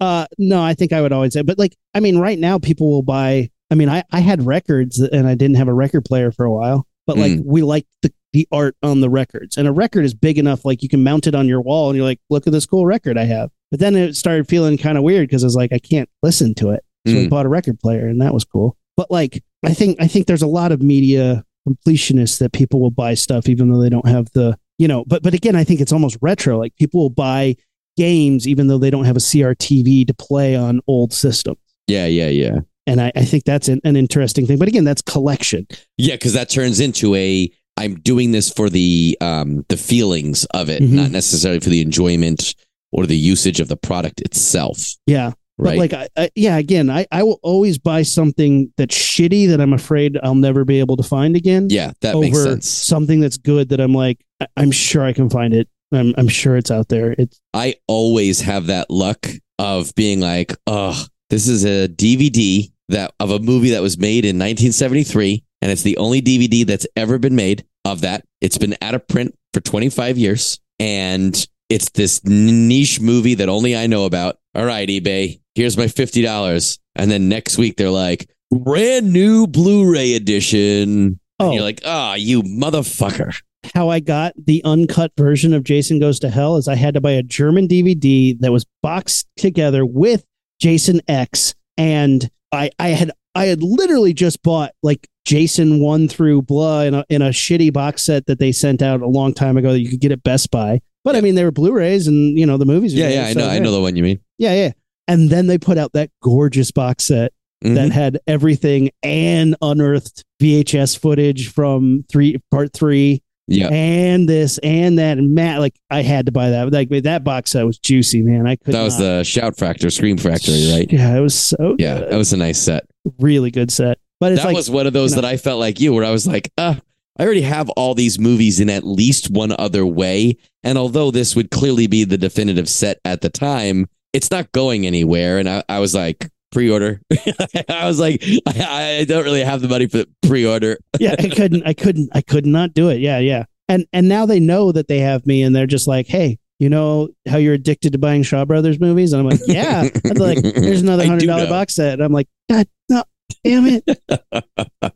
[0.00, 2.90] uh, no, I think I would always say, but like, I mean, right now people
[2.90, 3.50] will buy.
[3.70, 6.52] I mean, I, I had records and I didn't have a record player for a
[6.52, 7.44] while, but like Mm.
[7.46, 10.82] we like the, the art on the records and a record is big enough, like
[10.82, 13.16] you can mount it on your wall and you're like, look at this cool record
[13.16, 13.50] I have.
[13.70, 16.54] But then it started feeling kind of weird because I was like, I can't listen
[16.56, 16.84] to it.
[17.06, 17.30] So I Mm.
[17.30, 18.76] bought a record player and that was cool.
[18.96, 22.90] But like, I think, I think there's a lot of media completionists that people will
[22.90, 25.80] buy stuff even though they don't have the, you know, but, but again, I think
[25.80, 26.58] it's almost retro.
[26.58, 27.56] Like people will buy
[27.96, 31.58] games, even though they don't have a CRTV to play on old systems.
[31.86, 32.60] Yeah, yeah, yeah.
[32.86, 34.58] And I, I think that's an, an interesting thing.
[34.58, 35.66] But again, that's collection.
[35.98, 40.68] Yeah, because that turns into a I'm doing this for the um the feelings of
[40.68, 40.90] it, Mhm.
[40.90, 42.54] not necessarily for the enjoyment
[42.92, 44.94] or the usage of the product itself.
[45.06, 45.32] Yeah.
[45.58, 45.78] Right.
[45.78, 49.60] But like, I, I, yeah, again, I, I will always buy something that's shitty that
[49.60, 51.68] I'm afraid I'll never be able to find again.
[51.70, 52.68] yeah, that over makes sense.
[52.68, 55.68] something that's good that I'm like, I- I'm sure I can find it.
[55.92, 57.14] I'm, I'm sure it's out there.
[57.18, 59.26] It's I always have that luck
[59.58, 64.24] of being like, oh, this is a DVD that of a movie that was made
[64.24, 68.24] in 1973, and it's the only DVD that's ever been made of that.
[68.40, 73.76] It's been out of print for 25 years, and it's this niche movie that only
[73.76, 74.38] I know about.
[74.54, 79.46] All right, eBay, here's my fifty dollars, and then next week they're like, brand new
[79.46, 81.18] Blu-ray edition.
[81.40, 83.34] oh, And you're like, ah, you motherfucker.
[83.74, 87.00] how I got the uncut version of Jason Goes to Hell is I had to
[87.00, 90.24] buy a German DVD that was boxed together with
[90.60, 96.42] Jason X, and I I had I had literally just bought like Jason one through
[96.42, 99.56] Blah in a in a shitty box set that they sent out a long time
[99.56, 100.80] ago that you could get at Best Buy.
[101.04, 102.94] But I mean, they were Blu-rays, and you know the movies.
[102.94, 104.20] Yeah, yeah, I so, know, I know the one you mean.
[104.38, 104.72] Yeah, yeah.
[105.08, 107.32] And then they put out that gorgeous box set
[107.64, 107.74] Mhm.
[107.76, 113.68] that had everything and unearthed VHS footage from three part three yeah.
[113.68, 117.52] and this and that and Matt like I had to buy that like that box
[117.52, 120.92] set was juicy man I could That was not- the Shout Factor, Scream Factory, right?
[120.92, 122.10] yeah it was so Yeah, good.
[122.10, 122.84] that was a nice set.
[123.20, 125.36] really good set but it's that like was one of those you know- that I
[125.36, 126.74] felt like you, where I was like, uh,
[127.18, 130.36] I already have all these movies in at least one other way.
[130.64, 134.86] And although this would clearly be the definitive set at the time, it's not going
[134.86, 135.38] anywhere.
[135.38, 137.00] And I, I was like, pre order.
[137.68, 140.78] I was like, I, I don't really have the money for pre order.
[141.00, 143.00] yeah I couldn't I couldn't I could not do it.
[143.00, 143.44] Yeah yeah.
[143.68, 146.68] And and now they know that they have me and they're just like hey you
[146.68, 149.12] know how you're addicted to buying Shaw Brothers movies?
[149.12, 149.88] And I'm like yeah.
[150.04, 151.94] They're like there's another hundred dollar box set.
[151.94, 153.02] And I'm like God no
[153.44, 153.84] damn it.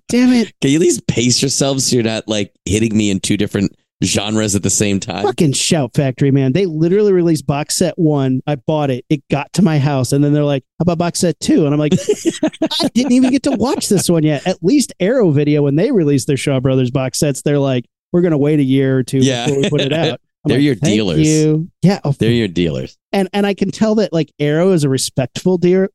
[0.09, 0.53] Damn it.
[0.61, 3.75] Can you at least pace yourselves so you're not like hitting me in two different
[4.05, 5.25] genres at the same time?
[5.25, 9.51] fucking shout factory man they literally released box set one i bought it it got
[9.55, 11.93] to my house and then they're like how about box set two and i'm like
[12.83, 15.91] i didn't even get to watch this one yet at least arrow video when they
[15.93, 19.19] released their shaw brothers box sets they're like we're gonna wait a year or two
[19.19, 19.47] Yeah.
[19.47, 22.99] before we put it out They're like, your dealers." you." yeah oh, They're your dealers.
[23.13, 25.89] and and i can tell that like arrow is a respectful dealer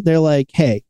[0.00, 0.82] they're like hey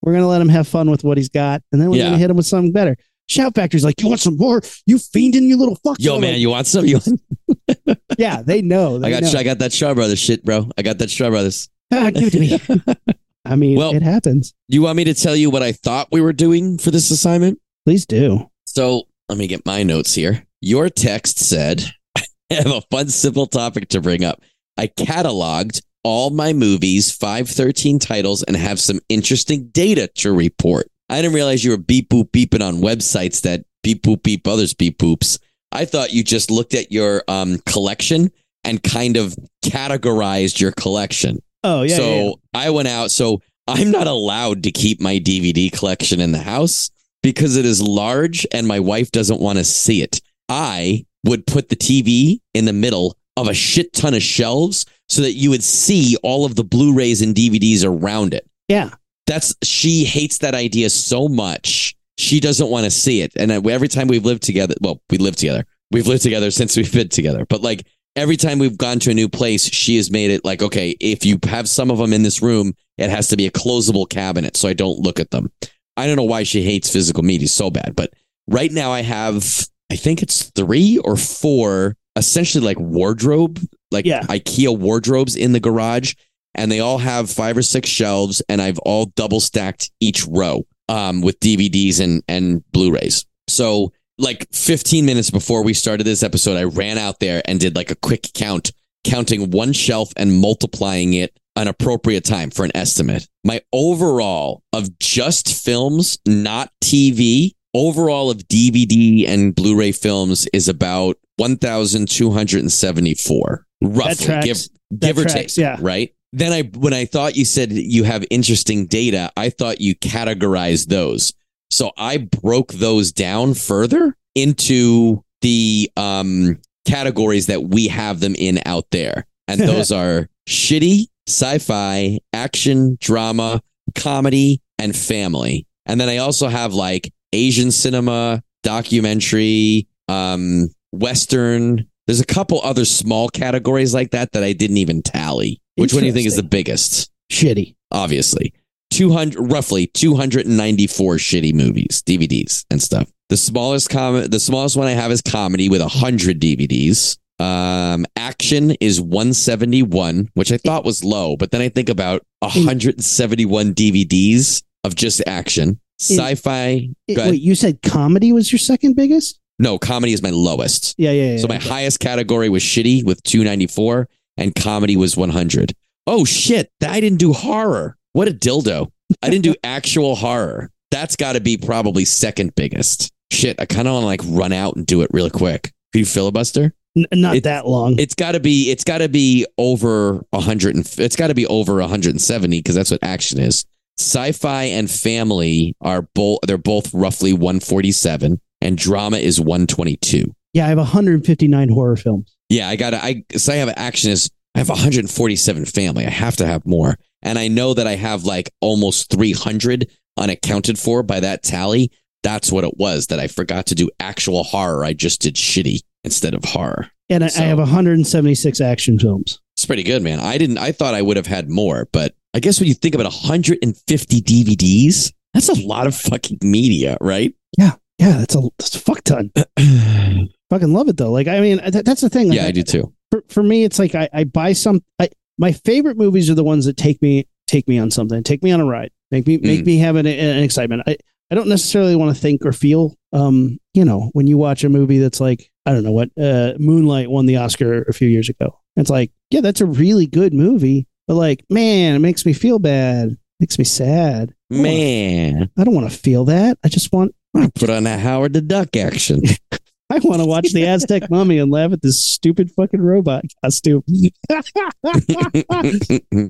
[0.00, 2.04] we're gonna let him have fun with what he's got and then we're Yeah.
[2.06, 2.96] gonna hit him with something better
[3.28, 6.32] shout factory's like you want some more you fiending you little fuck Yo, I'm man,
[6.32, 6.84] like, you want some?
[6.86, 9.38] You want- yeah they know they I got know.
[9.38, 10.70] I got that Shaw Brothers shit, bro.
[10.78, 11.68] I got that Shaw Brothers.
[11.92, 13.14] Ah, give it to me.
[13.44, 14.54] I mean, Well- it happens.
[14.68, 17.60] You want me to tell you what I thought we were doing for this assignment?
[17.84, 18.50] Please do.
[18.66, 20.44] So let me get my notes here.
[20.60, 21.82] Your text said,
[22.16, 24.42] I have a fun, simple topic to bring up.
[24.76, 30.88] I cataloged all my movies, 513 titles, and have some interesting data to report.
[31.08, 34.74] I didn't realize you were beep boop beeping on websites that beep boop beep others
[34.74, 35.38] beep boops.
[35.72, 38.30] I thought you just looked at your um, collection
[38.64, 41.40] and kind of categorized your collection.
[41.62, 41.96] Oh yeah.
[41.96, 42.32] so yeah, yeah.
[42.54, 43.10] I went out.
[43.10, 46.90] So I'm not allowed to keep my DVD collection in the house
[47.22, 50.20] because it is large and my wife doesn't want to see it.
[50.48, 55.22] I would put the TV in the middle of a shit ton of shelves so
[55.22, 58.48] that you would see all of the Blu-rays and DVDs around it.
[58.68, 58.90] Yeah.
[59.26, 61.94] That's she hates that idea so much.
[62.18, 63.32] She doesn't want to see it.
[63.36, 65.64] And every time we've lived together, well, we live together.
[65.90, 67.44] We've lived together since we've been together.
[67.48, 70.62] But like every time we've gone to a new place, she has made it like,
[70.62, 73.50] okay, if you have some of them in this room, it has to be a
[73.50, 75.52] closable cabinet so I don't look at them.
[75.96, 78.12] I don't know why she hates physical media so bad, but
[78.48, 83.60] right now I have, I think it's three or four essentially like wardrobe,
[83.90, 84.22] like Yeah.
[84.22, 86.14] IKEA wardrobes in the garage.
[86.56, 90.66] And they all have five or six shelves, and I've all double stacked each row
[90.88, 93.24] um, with DVDs and, and Blu rays.
[93.48, 97.76] So, like 15 minutes before we started this episode, I ran out there and did
[97.76, 98.72] like a quick count,
[99.04, 103.28] counting one shelf and multiplying it an appropriate time for an estimate.
[103.44, 111.16] My overall of just films, not TV, overall of DVD and Blu-ray films is about
[111.36, 114.46] 1,274 roughly, tracks.
[114.46, 114.58] give,
[114.98, 115.62] give or tracks, take.
[115.62, 115.76] yeah.
[115.80, 116.14] Right.
[116.32, 120.88] Then I, when I thought you said you have interesting data, I thought you categorized
[120.88, 121.32] those.
[121.70, 128.60] So I broke those down further into the um, categories that we have them in
[128.66, 129.26] out there.
[129.48, 133.60] And those are shitty, sci fi, action, drama,
[133.94, 135.66] comedy, and family.
[135.86, 142.84] And then I also have like Asian cinema, documentary, um, Western, There's a couple other
[142.84, 145.60] small categories like that that I didn't even tally.
[145.76, 147.10] Which one do you think is the biggest?
[147.32, 147.74] Shitty.
[147.90, 148.52] Obviously.
[148.92, 153.10] 200 roughly 294 shitty movies, DVDs and stuff.
[153.28, 157.18] The smallest com- the smallest one I have is comedy with 100 DVDs.
[157.40, 163.74] Um, action is 171, which I thought was low, but then I think about 171
[163.74, 165.80] DVDs of just action.
[166.00, 166.88] Sci-fi.
[167.08, 169.40] It- wait, you said comedy was your second biggest?
[169.58, 170.94] No, comedy is my lowest.
[170.98, 171.38] Yeah, yeah, yeah.
[171.38, 171.68] So my okay.
[171.68, 175.72] highest category was shitty with 294 and comedy was 100.
[176.06, 177.96] Oh shit, I didn't do horror.
[178.12, 178.90] What a dildo.
[179.22, 180.70] I didn't do actual horror.
[180.90, 183.12] That's got to be probably second biggest.
[183.32, 185.72] Shit, I kind of want to like run out and do it real quick.
[185.92, 186.72] Can you filibuster?
[186.96, 187.98] N- not it- that long.
[187.98, 191.46] It's got to be it's got to be over 100 and it's got to be
[191.46, 193.64] over 170 because that's what action is.
[193.98, 200.34] Sci-fi and family are both they're both roughly 147 and drama is 122.
[200.52, 202.36] yeah, I have 159 horror films.
[202.48, 206.06] Yeah, I got I so I have action is I have 147 family.
[206.06, 206.98] I have to have more.
[207.22, 211.90] And I know that I have like almost 300 unaccounted for by that tally.
[212.22, 214.84] That's what it was that I forgot to do actual horror.
[214.84, 216.90] I just did shitty instead of horror.
[217.10, 219.40] And I, So- I have 176 action films.
[219.56, 220.20] It's pretty good, man.
[220.20, 222.94] I didn't I thought I would have had more, but I guess when you think
[222.94, 227.34] about 150 DVDs, that's a lot of fucking media, right?
[227.58, 229.32] Yeah, that's a, that's a fuck ton.
[230.50, 231.10] Fucking love it though.
[231.10, 232.28] Like, I mean, that, that's the thing.
[232.28, 232.92] Like, yeah, I do too.
[233.10, 234.82] For, for me, it's like I, I buy some.
[234.98, 238.42] I, my favorite movies are the ones that take me take me on something, take
[238.42, 239.66] me on a ride, make me make Mm.
[239.66, 240.82] me have an, an excitement.
[240.86, 240.96] I,
[241.30, 242.94] I don't necessarily want to think or feel.
[243.12, 246.54] Um, you know, when you watch a movie that's like I don't know what uh,
[246.58, 248.58] Moonlight won the Oscar a few years ago.
[248.76, 252.58] It's like, yeah, that's a really good movie, but like, man, it makes me feel
[252.58, 254.32] bad, makes me sad.
[254.50, 256.58] I don't wanna- Man, I don't want to feel that.
[256.62, 257.14] I just want
[257.54, 259.22] put on that Howard the Duck action.
[259.90, 263.84] I want to watch the Aztec mummy and laugh at this stupid fucking robot costume.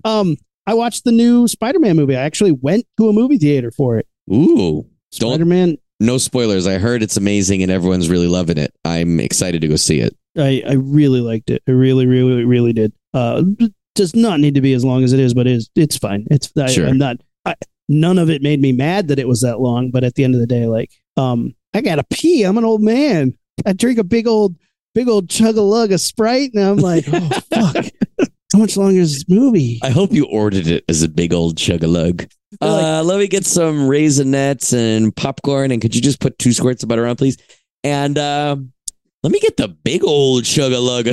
[0.05, 0.37] um,
[0.67, 2.17] I watched the new Spider-Man movie.
[2.17, 4.07] I actually went to a movie theater for it.
[4.31, 4.87] Ooh.
[5.13, 5.79] Spider-Man.
[6.01, 6.67] no spoilers.
[6.67, 8.75] I heard it's amazing and everyone's really loving it.
[8.85, 10.15] I'm excited to go see it.
[10.37, 11.63] I, I really liked it.
[11.67, 12.93] I really, really, really did.
[13.15, 13.43] Uh,
[13.95, 16.27] does not need to be as long as it is, but it is it's fine.
[16.31, 16.87] It's I, Sure.
[16.87, 17.17] I'm not.
[17.47, 17.55] I,
[17.89, 19.91] none of it made me mad that it was that long.
[19.91, 22.43] But at the end of the day, like, um, I gotta pee.
[22.45, 23.37] I'm an old man.
[23.65, 24.57] I drink a big old,
[24.95, 27.87] big old chug a lug of Sprite, and I'm like, oh fuck.
[28.53, 29.81] How much longer is this movie?
[29.83, 32.21] I hope you ordered it as a big old chug a lug.
[32.61, 36.53] Like- Uh, let me get some raisinets and popcorn, and could you just put two
[36.53, 37.37] squirts of butter on, please?
[37.83, 38.57] And uh,
[39.23, 41.09] let me get the big old chug a lug.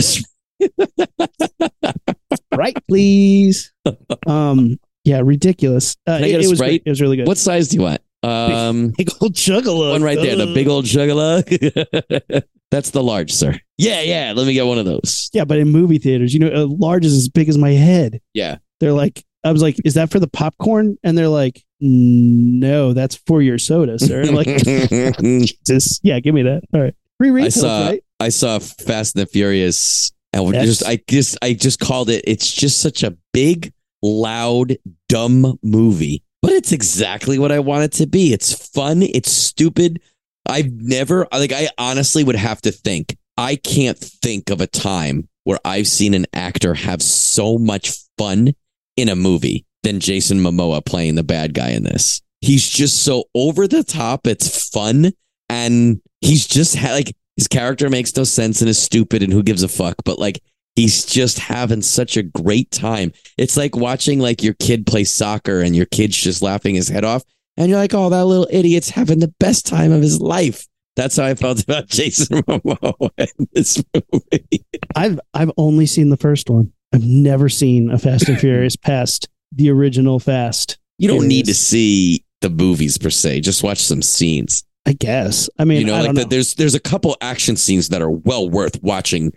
[2.36, 3.74] Sprite, please.
[4.28, 5.95] um, yeah, ridiculous.
[6.07, 6.83] Uh, Can I it, get a it was great.
[6.85, 7.27] It was really good.
[7.27, 8.01] What size do you want?
[8.23, 9.91] Um, big old chug a lug?
[9.91, 11.45] one right there, the big old a lug.
[12.71, 13.59] That's the large, sir.
[13.77, 14.33] Yeah, yeah.
[14.35, 15.29] Let me get one of those.
[15.33, 18.19] Yeah, but in movie theaters, you know, uh, large is as big as my head.
[18.33, 18.57] Yeah.
[18.79, 20.97] They're like, I was like, is that for the popcorn?
[21.03, 24.21] And they're like, no, that's for your soda, sir.
[24.21, 24.47] I'm like,
[25.65, 26.63] just yeah, give me that.
[26.73, 28.03] All right, free refills, saw- right?
[28.19, 32.23] I saw Fast and the Furious, and just I just I just called it.
[32.25, 33.73] It's just such a big,
[34.03, 34.77] loud,
[35.09, 38.33] dumb movie, but it's exactly what I want it to be.
[38.33, 39.01] It's fun.
[39.01, 40.01] It's stupid.
[40.45, 41.51] I've never like.
[41.51, 43.17] I honestly would have to think.
[43.37, 48.53] I can't think of a time where I've seen an actor have so much fun
[48.95, 52.21] in a movie than Jason Momoa playing the bad guy in this.
[52.41, 54.27] He's just so over the top.
[54.27, 55.13] It's fun
[55.49, 59.43] and he's just ha- like his character makes no sense and is stupid and who
[59.43, 60.41] gives a fuck but like
[60.76, 63.11] he's just having such a great time.
[63.38, 67.05] It's like watching like your kid play soccer and your kid's just laughing his head
[67.05, 67.24] off
[67.57, 70.67] and you're like oh that little idiot's having the best time of his life.
[70.95, 74.65] That's how i felt about jason momoa in this movie.
[74.95, 76.71] I've I've only seen the first one.
[76.93, 80.78] I've never seen a Fast and Furious past the original Fast.
[80.97, 83.41] you don't need to see the movies per se.
[83.41, 84.63] Just watch some scenes.
[84.86, 85.49] I guess.
[85.57, 88.01] I mean, you know I like don't the, there's there's a couple action scenes that
[88.01, 89.32] are well worth watching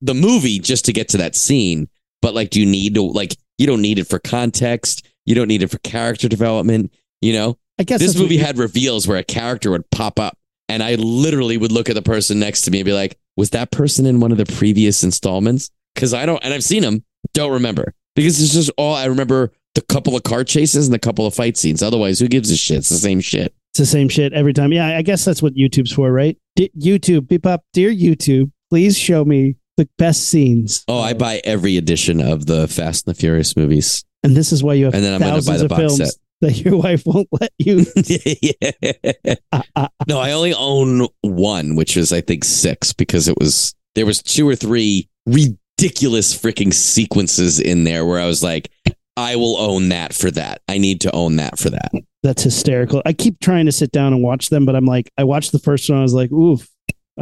[0.00, 1.88] the movie just to get to that scene
[2.20, 5.06] but like do you need to like you don't need it for context.
[5.24, 7.56] You don't need it for character development you know?
[7.78, 10.36] I guess this movie had reveals where a character would pop up
[10.68, 13.50] and i literally would look at the person next to me and be like was
[13.50, 15.70] that person in one of the previous installments?
[15.94, 17.04] Because i don't and i've seen them
[17.34, 17.94] don't remember.
[18.14, 21.34] Because it's just all i remember the couple of car chases and the couple of
[21.34, 21.82] fight scenes.
[21.82, 22.78] Otherwise who gives a shit?
[22.78, 23.54] It's the same shit.
[23.70, 24.70] It's the same shit every time.
[24.70, 26.36] Yeah, I guess that's what YouTube's for, right?
[26.56, 30.84] D- YouTube, beep up, dear YouTube, please show me the best scenes.
[30.88, 34.62] oh i buy every edition of the fast and the furious movies and this is
[34.62, 36.14] why you have And then I'm gonna buy the box films set.
[36.42, 37.84] that your wife won't let you.
[38.06, 39.34] yeah.
[39.50, 43.74] Uh, uh, No, I only own one, which is I think six because it was
[43.96, 48.70] there was two or three ridiculous freaking sequences in there where I was like,
[49.16, 50.62] I will own that for that.
[50.68, 51.90] I need to own that for that.
[52.22, 53.02] That's hysterical.
[53.04, 55.58] I keep trying to sit down and watch them, but I'm like, I watched the
[55.58, 55.98] first one.
[55.98, 56.68] I was like, oof.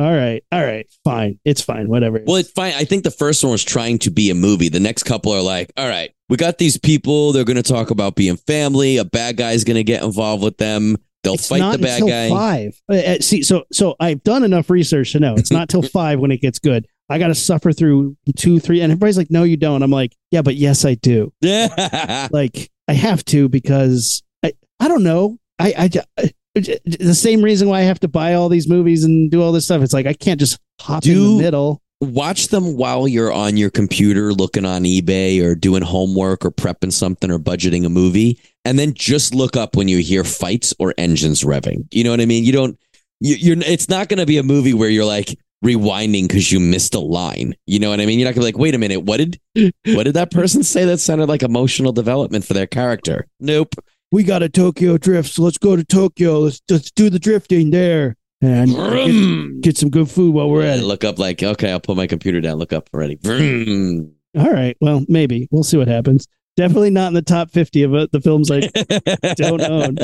[0.00, 1.38] All right, all right, fine.
[1.44, 1.88] It's fine.
[1.88, 2.22] Whatever.
[2.26, 2.72] Well, it's fine.
[2.72, 4.70] I think the first one was trying to be a movie.
[4.70, 7.32] The next couple are like, all right, we got these people.
[7.32, 8.96] They're going to talk about being family.
[8.96, 10.96] A bad guy's going to get involved with them.
[11.22, 12.30] They'll It's fight the bad guy.
[12.30, 12.80] Five.
[12.90, 16.18] Uh, uh, see, so so I've done enough research to know it's not till five
[16.18, 16.86] when it gets good.
[17.10, 20.16] I got to suffer through two, three, and everybody's like, "No, you don't." I'm like,
[20.30, 21.30] "Yeah, but yes, I do.
[21.42, 22.28] Yeah.
[22.32, 25.36] Like, I have to because I, I don't know.
[25.58, 29.30] I, I, I- the same reason why I have to buy all these movies and
[29.30, 29.82] do all this stuff.
[29.82, 31.80] It's like I can't just hop in the middle.
[32.00, 36.92] Watch them while you're on your computer looking on eBay or doing homework or prepping
[36.92, 38.40] something or budgeting a movie.
[38.64, 41.86] And then just look up when you hear fights or engines revving.
[41.90, 42.44] You know what I mean?
[42.44, 42.78] You don't,
[43.20, 46.58] you, you're, it's not going to be a movie where you're like rewinding because you
[46.58, 47.54] missed a line.
[47.66, 48.18] You know what I mean?
[48.18, 49.38] You're not going to be like, wait a minute, what did,
[49.84, 53.26] what did that person say that sounded like emotional development for their character?
[53.40, 53.74] Nope.
[54.12, 56.40] We got a Tokyo drift, so let's go to Tokyo.
[56.40, 60.78] Let's let's do the drifting there and get, get some good food while we're at
[60.78, 60.82] it.
[60.82, 62.58] Look up like, okay, I'll put my computer down.
[62.58, 63.16] Look up already.
[63.16, 64.12] Vroom.
[64.36, 64.76] All right.
[64.80, 66.26] Well, maybe we'll see what happens.
[66.56, 68.60] Definitely not in the top fifty of it, the films I
[69.34, 69.96] don't own.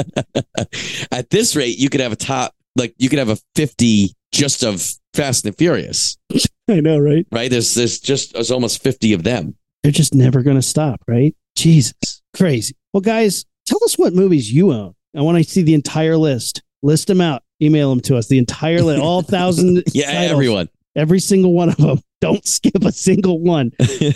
[1.10, 4.62] At this rate, you could have a top, like you could have a 50 just
[4.62, 6.16] of Fast and Furious,
[6.68, 7.26] I know, right?
[7.32, 7.50] right?
[7.50, 9.56] There's, there's just, there's almost 50 of them.
[9.82, 11.34] They're just never going to stop, right?
[11.56, 12.74] Jesus, crazy.
[12.92, 14.94] Well, guys, tell us what movies you own.
[15.16, 16.62] I want to see the entire list.
[16.82, 17.42] List them out.
[17.62, 18.28] Email them to us.
[18.28, 19.82] The entire list, all thousand.
[19.94, 20.30] Yeah, titles.
[20.32, 20.68] everyone.
[20.94, 22.00] Every single one of them.
[22.20, 23.72] Don't skip a single one.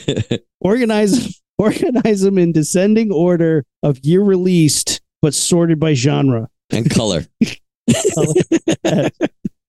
[0.60, 6.48] Organize organize them in descending order of year released, but sorted by genre.
[6.70, 7.26] and color.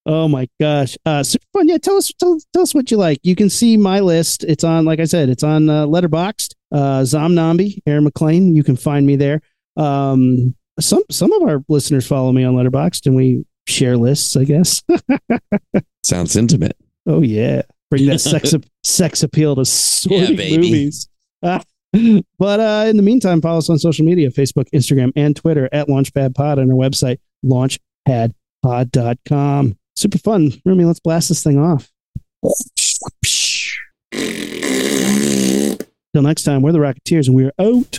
[0.04, 0.96] Oh my gosh.
[1.06, 1.68] Uh super fun.
[1.68, 3.20] Yeah, tell us tell, tell us what you like.
[3.22, 4.42] You can see my list.
[4.42, 6.54] It's on, like I said, it's on uh, Letterboxd.
[6.72, 8.56] Uh Zomnambi, Aaron McLean.
[8.56, 9.40] You can find me there.
[9.76, 14.44] Um some some of our listeners follow me on Letterboxd and we share lists, I
[14.44, 14.82] guess.
[16.04, 16.76] Sounds intimate.
[17.06, 17.62] oh yeah.
[17.90, 20.56] Bring that sex sex appeal to sorting baby.
[20.58, 21.08] movies.
[22.38, 25.88] But uh in the meantime, follow us on social media, Facebook, Instagram, and Twitter at
[25.88, 29.76] Launchpad Pod and our website, launchpadpod.com.
[29.94, 30.52] Super fun.
[30.64, 31.90] Rumi, let's blast this thing off.
[36.14, 37.98] Till next time, we're the Rocketeers and we're out.